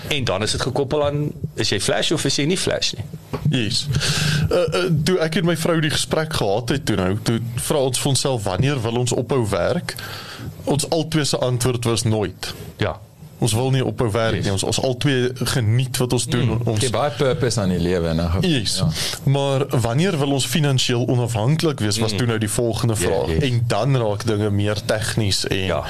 En 0.09 0.25
dan 0.25 0.43
is 0.43 0.51
dit 0.51 0.63
gekoppel 0.63 1.05
aan 1.05 1.33
is 1.55 1.69
jy 1.69 1.81
flash 1.81 2.11
of 2.11 2.25
is 2.25 2.37
jy 2.37 2.45
nie 2.49 2.59
flash 2.59 2.93
nie. 2.97 3.05
Yes. 3.51 3.87
Uh, 4.51 4.59
uh 4.59 4.85
toe 5.05 5.19
ek 5.25 5.41
en 5.41 5.49
my 5.49 5.57
vrou 5.57 5.79
die 5.85 5.93
gesprek 5.93 6.33
gehad 6.41 6.73
het 6.75 6.87
toe 6.89 6.97
nou, 6.97 7.11
toe 7.23 7.41
vra 7.69 7.83
ons 7.89 8.01
vir 8.01 8.13
onsself 8.13 8.47
wanneer 8.49 8.81
wil 8.85 9.03
ons 9.03 9.13
ophou 9.13 9.43
werk? 9.53 9.95
Ons 10.69 10.89
albei 10.95 11.25
se 11.25 11.39
antwoord 11.39 11.85
was 11.89 12.05
nooit. 12.09 12.55
Ja. 12.77 12.99
Ons 13.39 13.53
wil 13.55 13.71
nie 13.71 13.85
ophou 13.85 14.11
werk 14.11 14.43
nie. 14.43 14.53
Ons 14.53 14.65
ons 14.67 14.81
albei 14.83 15.31
geniet 15.53 15.97
wat 16.03 16.13
ons 16.17 16.27
doen. 16.27 16.45
Mm, 16.45 16.71
ons 16.73 16.83
het 16.83 16.95
baie 16.95 17.13
purpose 17.15 17.61
aan 17.61 17.73
die 17.75 17.81
lewe 17.83 18.11
en 18.11 18.19
nou. 18.23 18.29
Yes. 18.47 18.79
Ja. 18.81 18.89
Maar 19.31 19.65
wanneer 19.81 20.19
wil 20.19 20.35
ons 20.39 20.47
finansiëel 20.47 21.07
onafhanklik 21.07 21.81
wees? 21.85 22.01
Was 22.03 22.13
mm. 22.13 22.19
toe 22.19 22.27
nou 22.27 22.39
die 22.43 22.51
volgende 22.51 22.97
vraag. 22.97 23.31
Yeah, 23.31 23.43
yes. 23.43 23.51
En 23.51 23.65
dan 23.67 23.97
raak 24.03 24.27
dinge 24.27 24.51
meer 24.51 24.83
tegnies 24.85 25.45
en 25.47 25.65
ja. 25.71 25.83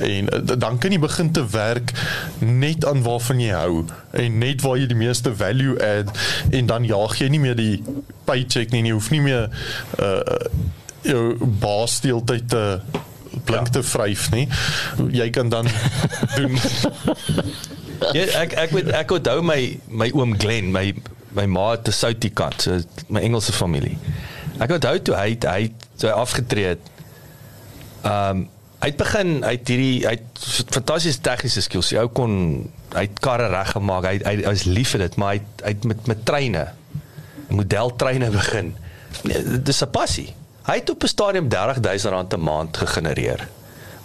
en 0.00 0.28
dan 0.58 0.78
kan 0.78 0.92
jy 0.92 0.98
begin 1.00 1.32
te 1.32 1.46
werk 1.50 1.92
net 2.38 2.84
aan 2.84 3.02
waarvan 3.02 3.40
jy 3.40 3.54
hou 3.56 3.84
en 4.10 4.38
net 4.38 4.62
waar 4.66 4.76
jy 4.80 4.90
die 4.90 4.98
meeste 4.98 5.32
value 5.36 5.78
add 5.84 6.10
en 6.50 6.66
dan 6.66 6.84
jaag 6.84 7.16
jy 7.20 7.30
nie 7.32 7.40
meer 7.40 7.56
die 7.56 7.82
paycheck 8.28 8.74
nie. 8.74 8.84
Jy 8.84 8.96
hoef 8.98 9.10
nie 9.14 9.24
meer 9.24 9.48
uh 10.00 10.78
jou 11.00 11.36
baas 11.40 12.00
deeltyd 12.04 12.48
te 12.52 12.64
blink 13.44 13.70
ja. 13.70 13.78
te 13.78 13.82
vryf 13.86 14.28
nie. 14.34 14.46
Jy 15.14 15.30
kan 15.34 15.48
dan 15.52 15.68
doen. 16.36 16.58
ja, 18.16 18.24
ek 18.42 18.54
ek 18.66 18.76
weet 18.76 18.92
ek 19.02 19.16
onthou 19.16 19.42
my 19.44 19.60
my 19.88 20.10
oom 20.16 20.36
Glen, 20.40 20.72
my 20.74 20.92
my 21.36 21.46
ma 21.46 21.74
te 21.76 21.94
Soutie 21.94 22.32
kant, 22.34 22.66
so 22.66 22.80
my 23.08 23.22
Engelse 23.26 23.54
familie. 23.54 23.98
Ek 24.60 24.72
onthou 24.76 24.96
toe 25.04 25.16
hy 25.18 25.36
hy 25.38 25.70
so 25.96 26.10
afgetree 26.14 26.74
het. 26.74 26.90
Ehm 28.04 28.44
um, 28.44 28.48
hy 28.80 28.88
het 28.88 28.96
begin 28.96 29.30
hy 29.44 29.50
het 29.58 29.68
hierdie 29.68 29.96
hy 30.08 30.12
het 30.16 30.44
fantastiese 30.72 31.20
tegniese 31.20 31.60
skills. 31.66 31.92
Hy 31.92 32.00
ou 32.00 32.12
kon 32.16 32.36
hy 32.94 33.04
het 33.04 33.18
karre 33.22 33.50
reggemaak. 33.52 34.08
Hy 34.08 34.20
hy 34.24 34.36
was 34.46 34.64
lief 34.68 34.94
vir 34.94 35.04
dit, 35.04 35.18
maar 35.20 35.36
hy 35.36 35.42
hy 35.64 35.74
het 35.74 35.88
met 35.90 36.08
met 36.08 36.22
treine 36.28 36.68
modeltreine 37.50 38.30
begin. 38.30 38.74
Nee, 39.26 39.60
dis 39.60 39.82
'n 39.82 39.90
passie. 39.90 40.34
Hy 40.66 40.74
het 40.74 40.90
op 40.90 41.02
'n 41.02 41.06
stadium 41.06 41.48
30000 41.48 42.12
rand 42.12 42.34
'n 42.34 42.40
maand 42.40 42.76
gegenereer 42.76 43.48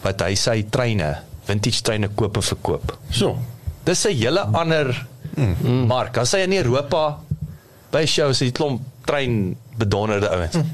wat 0.01 0.21
hy 0.21 0.35
sy 0.35 0.65
treine, 0.69 1.17
vintage 1.43 1.81
treine 1.81 2.07
koop 2.07 2.35
en 2.35 2.43
verkoop. 2.43 2.97
So. 3.09 3.37
Dis 3.83 4.05
'n 4.05 4.15
hele 4.17 4.39
ander 4.39 5.07
mm. 5.35 5.85
mark. 5.87 6.17
As 6.17 6.31
hy 6.31 6.39
in 6.39 6.53
Europa 6.53 7.19
by 7.91 8.05
shows 8.05 8.39
het 8.39 8.53
klomp 8.53 8.81
trein 9.05 9.55
bedonderde 9.77 10.29
ouens. 10.29 10.55
Mm. 10.55 10.71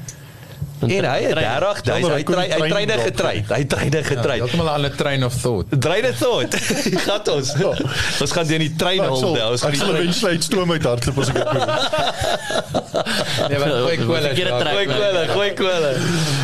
En 0.82 1.04
hy 1.06 1.18
het 1.22 1.34
30 1.38 1.82
hy 1.86 2.00
hy 2.02 2.46
hy 2.50 2.68
treine 2.72 2.96
getrei. 2.98 3.34
Hy 3.48 3.64
treine 3.70 4.02
getrei. 4.02 4.36
Ja, 4.36 4.44
Heeltemal 4.44 4.70
aan 4.70 4.86
'n 4.86 4.96
train 4.96 5.24
of 5.24 5.34
thought. 5.40 5.80
Train 5.80 6.06
of 6.10 6.16
thought. 6.18 6.54
Gat 7.06 7.28
ons. 7.28 7.52
Ja. 7.58 7.72
Ons 8.20 8.32
gaan 8.32 8.46
die 8.46 8.74
trein 8.74 9.04
hol. 9.04 9.38
Ons 9.50 9.62
gaan 9.62 9.76
die 9.76 9.80
trein 9.80 10.12
sluit 10.14 10.44
stroom 10.44 10.72
uit 10.72 10.82
hardloop 10.82 11.18
as 11.18 11.28
ek 11.28 11.34
dit 11.34 11.50
doen. 11.52 11.70
Nee, 13.48 13.58
maar 13.58 13.68
gooi 13.68 13.96
kwelle. 13.96 14.30
Gooi 14.36 14.86
kwelle, 14.86 15.22
gooi 15.28 15.52
kwelle. 15.56 15.92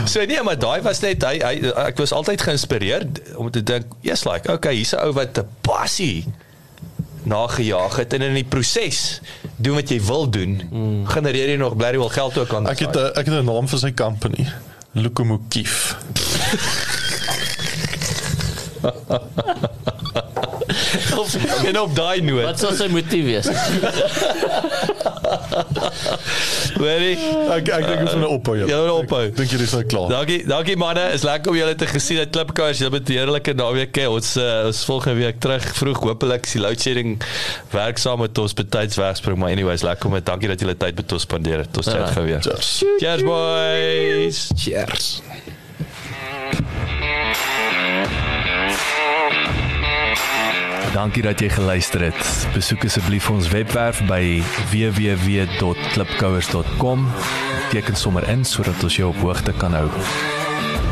So 0.09 0.25
nee, 0.25 0.43
maar 0.43 0.59
daai 0.59 0.81
was 0.83 1.01
net 1.05 1.23
hy, 1.23 1.37
hy 1.45 1.73
ek 1.85 2.01
was 2.01 2.13
altyd 2.17 2.43
geïnspireerd 2.43 3.21
om 3.37 3.51
te 3.53 3.63
dink, 3.63 3.93
yes 4.07 4.25
like, 4.29 4.49
okay, 4.53 4.75
hier's 4.81 4.95
'n 4.97 5.05
ou 5.05 5.13
wat 5.13 5.39
'n 5.39 5.47
passie 5.61 6.25
nagejaag 7.29 7.97
het 7.97 8.13
en 8.17 8.23
in 8.31 8.35
die 8.41 8.47
proses 8.49 9.21
doen 9.57 9.75
wat 9.79 9.89
jy 9.93 10.01
wil 10.09 10.29
doen, 10.31 10.61
mm. 10.71 11.07
genereer 11.13 11.49
jy 11.53 11.59
nog 11.61 11.77
bly 11.77 11.93
wel 11.99 12.09
geld 12.15 12.39
ook 12.39 12.55
aan. 12.55 12.69
Ek 12.71 12.79
het 12.87 12.97
a, 12.97 13.09
ek 13.15 13.27
het 13.27 13.35
'n 13.43 13.45
naam 13.45 13.69
vir 13.69 13.79
sy 13.79 13.93
company. 13.95 14.49
Lokomotief. 14.93 15.97
of 21.21 21.35
en 21.65 21.79
op 21.81 21.95
daai 21.97 22.21
noot. 22.23 22.45
Wat 22.45 22.59
sou 22.63 22.73
sy 22.77 22.87
motief 22.93 23.25
wees? 23.25 23.49
Hoorie. 26.79 27.17
Ek 27.53 27.69
ek 27.75 27.87
dink 27.89 28.03
ons 28.05 28.13
moet 28.15 28.23
nou 28.23 28.31
ophou. 28.37 28.57
Ja, 28.61 28.67
nou 28.87 28.99
ophou. 29.03 29.23
Dink 29.37 29.53
jy 29.53 29.59
dis 29.63 29.75
nou 29.77 29.83
klaar? 29.91 30.09
Dankie, 30.13 30.39
dankie 30.49 30.77
manne. 30.81 31.05
Is 31.17 31.25
lekker 31.27 31.53
om 31.53 31.59
julle 31.59 31.75
te 31.79 31.89
gesien 31.91 32.21
uit 32.23 32.31
Klipkous. 32.35 32.81
Julle 32.83 32.99
het 33.01 33.09
'n 33.09 33.19
heerlike 33.19 33.55
naweek. 33.59 33.93
hê. 33.99 34.07
Ons 34.09 34.37
uh, 34.37 34.67
ons 34.71 34.85
volgende 34.85 35.19
week 35.25 35.41
terug 35.41 35.65
vroeg. 35.81 35.99
Hoopelik 36.09 36.47
is 36.47 36.53
die 36.57 36.63
load 36.63 36.81
shedding 36.81 37.19
werksaam 37.73 38.21
met 38.21 38.39
ons 38.39 38.55
betyds 38.55 38.97
wegspring. 38.97 39.39
Maar 39.39 39.51
anyways, 39.57 39.83
lekker 39.83 40.07
om 40.09 40.15
dit. 40.15 40.27
Dankie 40.27 40.49
dat 40.49 40.61
julle 40.61 40.77
tyd 40.77 40.97
met 40.97 41.13
ons 41.13 41.23
spandeer 41.23 41.59
het. 41.67 41.77
Ons 41.77 41.87
chat 41.87 42.07
Ja. 42.09 42.13
gou 42.15 42.25
weer. 42.25 42.41
Cheers. 42.43 42.85
Cheers 42.99 43.23
boys. 43.23 44.49
Cheers. 44.57 45.23
Dankie 50.93 51.23
dat 51.23 51.41
jy 51.41 51.49
geluister 51.53 52.01
het. 52.01 52.49
Besoek 52.55 52.85
asseblief 52.89 53.31
ons 53.31 53.49
webwerf 53.53 54.01
by 54.09 54.43
www.klipkouers.com. 54.73 57.07
Teken 57.71 57.97
sommer 57.97 58.29
in 58.29 58.45
sodat 58.45 58.83
ons 58.83 58.97
jou 58.97 59.09
op 59.13 59.17
hoogte 59.21 59.53
kan 59.61 59.73
hou. 59.77 59.91